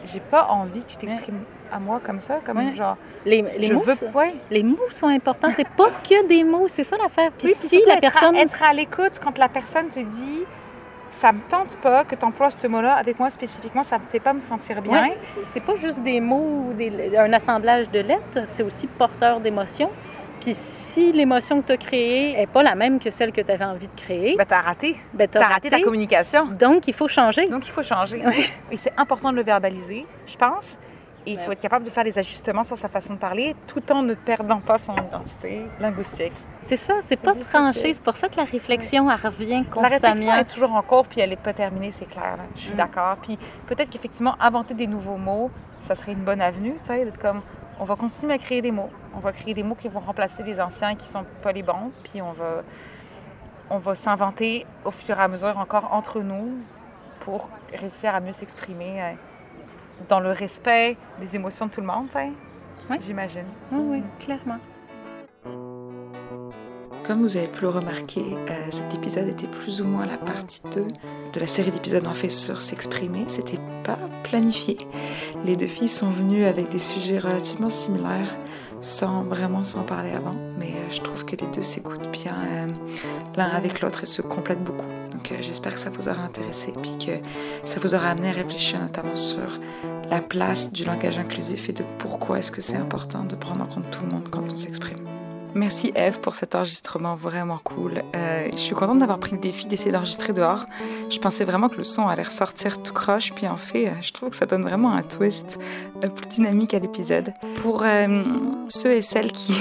j'ai 0.05 0.21
pas 0.21 0.47
envie 0.51 0.83
que 0.83 0.91
tu 0.91 0.97
t'exprimes 0.99 1.43
à 1.73 1.79
moi 1.79 2.01
comme 2.05 2.21
ça, 2.21 2.41
comme 2.45 2.59
Ouais. 2.59 2.75
genre. 2.77 2.97
Les, 3.25 3.43
les 3.59 3.69
je 3.69 3.75
mots, 3.75 3.81
veux, 3.81 3.95
ouais. 4.15 4.35
les 4.51 4.63
mots 4.63 4.79
sont 4.91 5.07
importants. 5.09 5.49
C'est 5.57 5.69
pas 5.69 5.89
que 6.09 6.27
des 6.29 6.45
mots, 6.45 6.67
c'est 6.69 6.85
ça 6.85 6.97
l'affaire. 6.97 7.31
Puis 7.39 7.49
Oui, 7.49 7.55
puis 7.59 7.69
si 7.69 7.77
surtout 7.77 7.89
la 7.89 7.95
être 7.97 8.01
personne. 8.01 8.37
À, 8.37 8.41
être 8.41 8.63
à 8.63 8.73
l'écoute 8.73 9.13
quand 9.23 9.37
la 9.39 9.49
personne 9.49 9.89
te 9.89 10.01
dit 10.01 10.45
ça 11.13 11.31
me 11.31 11.41
tente 11.49 11.77
pas 11.77 12.05
que 12.05 12.15
tu 12.15 12.25
emploies 12.25 12.51
ce 12.51 12.67
mot-là 12.67 12.95
avec 12.95 13.19
moi 13.19 13.31
spécifiquement, 13.31 13.83
ça 13.83 13.99
me 13.99 14.05
fait 14.11 14.19
pas 14.19 14.33
me 14.33 14.41
sentir 14.41 14.81
bien. 14.83 15.03
Ouais, 15.09 15.17
c'est- 15.53 15.61
pas 15.61 15.77
juste 15.77 16.01
des 16.03 16.21
mots 16.21 16.67
ou 16.71 16.73
des- 16.73 17.17
un 17.17 17.33
assemblage 17.33 17.91
de 17.91 18.01
lettres, 18.01 18.41
c'est 18.49 18.63
aussi 18.63 18.87
porteur 18.87 19.39
d'émotions. 19.41 19.91
Puis 20.41 20.55
si 20.57 21.13
l'émotion 21.13 21.61
que 21.63 21.67
tu 21.69 21.73
as 21.73 21.77
créée 21.77 22.33
n'est 22.37 22.49
pas 22.49 22.65
la 22.65 22.75
même 22.75 22.99
que 22.99 23.11
celle 23.11 23.31
que 23.31 23.41
tu 23.43 23.53
avais 23.53 23.65
envie 23.65 23.87
de 23.87 23.95
créer, 24.01 24.35
Ben, 24.37 24.45
t'as 24.45 24.63
raté. 24.63 24.97
ben, 25.15 25.29
T'as 25.29 25.47
raté 25.47 25.71
ta 25.71 25.81
communication. 25.81 26.47
Donc, 26.47 26.89
il 26.89 26.95
faut 26.95 27.07
changer. 27.07 27.47
Donc, 27.47 27.65
il 27.69 27.71
faut 27.71 27.85
changer. 27.85 28.21
Et 28.73 28.77
c'est 28.77 28.93
important 28.97 29.31
de 29.31 29.37
le 29.37 29.45
verbaliser, 29.45 30.05
je 30.27 30.37
pense. 30.37 30.77
Il 31.27 31.39
faut 31.39 31.53
être 31.53 31.61
capable 31.61 31.85
de 31.85 31.91
faire 31.91 32.05
des 32.05 32.19
ajustements 32.19 32.65
sur 32.65 32.77
sa 32.77 32.89
façon 32.89 33.15
de 33.15 33.19
parler 33.19 33.55
tout 33.69 33.93
en 33.93 34.03
ne 34.03 34.15
perdant 34.15 34.59
pas 34.61 34.77
son 34.79 34.95
identité 34.97 35.63
linguistique. 35.79 36.33
C'est 36.67 36.77
ça, 36.77 36.95
c'est 37.09 37.17
pas 37.21 37.33
difficile. 37.33 37.53
tranché. 37.61 37.95
C'est 37.95 38.03
pour 38.03 38.17
ça 38.17 38.29
que 38.29 38.37
la 38.37 38.45
réflexion, 38.45 39.11
elle 39.11 39.17
revient 39.21 39.65
La 39.77 39.83
réflexion 39.89 40.11
constamment. 40.15 40.37
est 40.39 40.45
toujours 40.53 40.73
en 40.75 40.83
cours, 40.83 41.07
puis 41.07 41.21
elle 41.21 41.31
n'est 41.31 41.37
pas 41.37 41.53
terminée, 41.53 41.93
c'est 41.93 42.07
clair. 42.07 42.39
Je 42.57 42.61
suis 42.61 42.73
Mm. 42.73 42.77
d'accord. 42.77 43.17
Puis 43.23 43.39
peut-être 43.67 43.91
qu'effectivement, 43.91 44.35
inventer 44.41 44.75
des 44.75 44.87
nouveaux 44.87 45.17
mots, 45.17 45.51
ça 45.81 45.95
serait 45.95 46.13
une 46.13 46.25
bonne 46.25 46.41
avenue, 46.41 46.75
tu 46.79 46.85
sais, 46.87 47.05
d'être 47.05 47.19
comme, 47.21 47.41
on 47.81 47.85
va 47.85 47.97
continuer 47.97 48.35
à 48.35 48.39
créer 48.39 48.63
des 48.63 48.71
mots. 48.73 48.91
On 49.15 49.19
va 49.19 49.33
créer 49.33 49.55
des 49.55 49.63
mots 49.63 49.75
qui 49.75 49.89
vont 49.89 50.01
remplacer 50.01 50.43
les 50.43 50.61
anciens 50.61 50.95
qui 50.97 51.07
sont 51.09 51.25
pas 51.43 51.53
les 51.53 51.63
bons, 51.63 51.91
puis 52.05 52.21
on 52.23 52.33
va, 52.33 52.63
on 53.71 53.79
va 53.79 53.95
s'inventer 53.95 54.67
au 54.85 54.91
fur 54.91 55.19
et 55.19 55.23
à 55.23 55.29
mesure 55.29 55.57
encore 55.59 55.93
entre 55.93 56.21
nous 56.21 56.51
pour 57.21 57.49
réussir 57.73 58.15
à 58.15 58.21
mieux 58.21 58.33
s'exprimer 58.33 59.01
dans 60.09 60.21
le 60.21 60.31
respect 60.31 60.97
des 61.21 61.37
émotions 61.37 61.67
de 61.67 61.71
tout 61.71 61.81
le 61.81 61.87
monde, 61.87 62.07
tu 62.09 62.19
sais. 62.19 62.33
Ouais. 62.91 62.99
J'imagine. 63.05 63.45
Oui, 63.71 63.81
oui, 63.81 64.03
clairement. 64.19 64.59
Comme 67.05 67.23
vous 67.23 67.37
avez 67.37 67.49
pu 67.49 67.63
le 67.63 67.69
remarquer, 67.69 68.23
euh, 68.49 68.71
cet 68.71 68.95
épisode 68.95 69.29
était 69.29 69.49
plus 69.49 69.81
ou 69.81 69.85
moins 69.85 70.07
la 70.07 70.19
partie 70.19 70.63
2 70.73 70.87
de 71.33 71.41
la 71.41 71.47
série 71.49 71.73
d'épisodes 71.73 72.07
en 72.07 72.15
fait 72.15 72.29
sur 72.29 72.61
s'exprimer. 72.61 73.25
C'était 73.27 73.59
pas 73.83 73.99
planifié. 74.23 74.79
Les 75.45 75.57
deux 75.57 75.67
filles 75.67 75.89
sont 75.89 76.11
venues 76.11 76.45
avec 76.45 76.69
des 76.69 76.79
sujets 76.79 77.19
relativement 77.19 77.71
similaires 77.71 78.37
sans 78.81 79.23
vraiment 79.25 79.65
s'en 79.65 79.83
parler 79.83 80.13
avant, 80.13 80.35
mais 80.59 80.73
euh, 80.73 80.91
je 80.91 81.01
trouve 81.01 81.25
que 81.25 81.37
les 81.37 81.47
deux 81.49 81.63
s'écoutent 81.63 82.11
bien 82.11 82.35
euh, 82.35 82.67
l'un 83.37 83.49
avec 83.49 83.81
l'autre 83.81 84.05
et 84.05 84.07
se 84.07 84.23
complètent 84.23 84.65
beaucoup. 84.65 84.87
Euh, 85.31 85.37
j'espère 85.41 85.75
que 85.75 85.81
ça 85.81 85.91
vous 85.91 86.09
aura 86.09 86.23
intéressé 86.23 86.73
puis 86.81 86.99
que 86.99 87.13
ça 87.65 87.79
vous 87.81 87.95
aura 87.95 88.09
amené 88.11 88.31
à 88.31 88.33
réfléchir 88.33 88.81
notamment 88.81 89.15
sur 89.17 89.61
la 90.11 90.21
place 90.21 90.73
du 90.73 90.85
langage 90.85 91.19
inclusif 91.19 91.69
et 91.69 91.73
de 91.73 91.85
pourquoi 91.99 92.39
est-ce 92.39 92.51
que 92.51 92.61
c'est 92.61 92.77
important 92.77 93.25
de 93.25 93.37
prendre 93.37 93.63
en 93.63 93.67
compte 93.67 93.91
tout 93.91 94.03
le 94.03 94.11
monde 94.11 94.29
quand 94.31 94.43
on 94.53 94.57
s'exprime. 94.57 95.12
Merci 95.55 95.93
Eve 95.95 96.19
pour 96.21 96.35
cet 96.35 96.55
enregistrement 96.55 97.15
vraiment 97.15 97.59
cool. 97.63 98.03
Euh, 98.15 98.49
je 98.53 98.59
suis 98.59 98.75
contente 98.75 98.99
d'avoir 98.99 99.19
pris 99.19 99.33
le 99.33 99.39
défi 99.39 99.67
d'essayer 99.67 99.93
d'enregistrer 99.93 100.33
dehors. 100.33 100.65
Je 101.11 101.19
pensais 101.19 101.45
vraiment 101.45 101.69
que 101.69 101.77
le 101.77 101.85
son 101.85 102.07
allait 102.07 102.23
ressortir 102.23 102.83
tout 102.83 102.95
croche, 102.95 103.33
puis 103.35 103.47
en 103.47 103.59
fait, 103.59 103.89
euh, 103.89 103.93
je 104.01 104.13
trouve 104.13 104.31
que 104.31 104.37
ça 104.37 104.47
donne 104.47 104.63
vraiment 104.63 104.93
un 104.93 105.03
twist 105.03 105.59
euh, 106.03 106.09
plus 106.09 106.29
dynamique 106.29 106.73
à 106.73 106.79
l'épisode. 106.79 107.35
Pour 107.63 107.85
ceux 108.69 108.93
et 108.93 109.03
celles 109.03 109.33
qui 109.33 109.55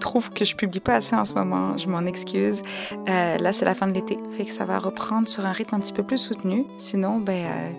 trouvent 0.00 0.30
que 0.30 0.44
je 0.44 0.56
publie 0.56 0.80
pas 0.80 0.94
assez 0.94 1.14
en 1.14 1.24
ce 1.24 1.34
moment, 1.34 1.76
je 1.76 1.88
m'en 1.88 2.06
excuse. 2.06 2.62
Là, 3.06 3.52
c'est 3.52 3.64
la 3.64 3.74
fin 3.74 3.86
de 3.86 3.92
l'été, 3.92 4.18
fait 4.32 4.44
que 4.44 4.52
ça 4.52 4.64
va 4.64 4.78
reprendre 4.78 5.28
sur 5.28 5.44
un 5.46 5.52
rythme 5.52 5.76
un 5.76 5.80
petit 5.80 5.92
peu 5.92 6.02
plus 6.02 6.18
soutenu. 6.18 6.66
Sinon, 6.78 7.18
ben, 7.18 7.74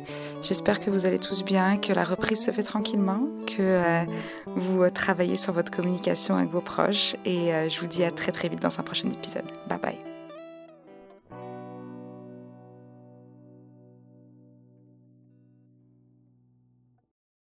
j'espère 0.45 0.79
que 0.79 0.89
vous 0.89 1.05
allez 1.05 1.19
tous 1.19 1.43
bien, 1.43 1.77
que 1.77 1.91
la 1.91 2.03
reprise 2.03 2.43
se 2.43 2.51
fait 2.51 2.63
tranquillement, 2.63 3.27
que 3.47 3.61
euh, 3.61 4.03
vous 4.55 4.83
euh, 4.83 4.89
travaillez 4.89 5.35
sur 5.35 5.53
votre 5.53 5.71
communication 5.71 6.35
avec 6.35 6.49
vos 6.49 6.61
proches 6.61 7.15
et 7.25 7.53
euh, 7.53 7.67
je 7.69 7.79
vous 7.79 7.87
dis 7.87 8.03
à 8.03 8.11
très 8.11 8.31
très 8.31 8.47
vite 8.47 8.61
dans 8.61 8.79
un 8.79 8.83
prochain 8.83 9.09
épisode. 9.09 9.45
Bye 9.67 9.79
bye. 9.79 10.14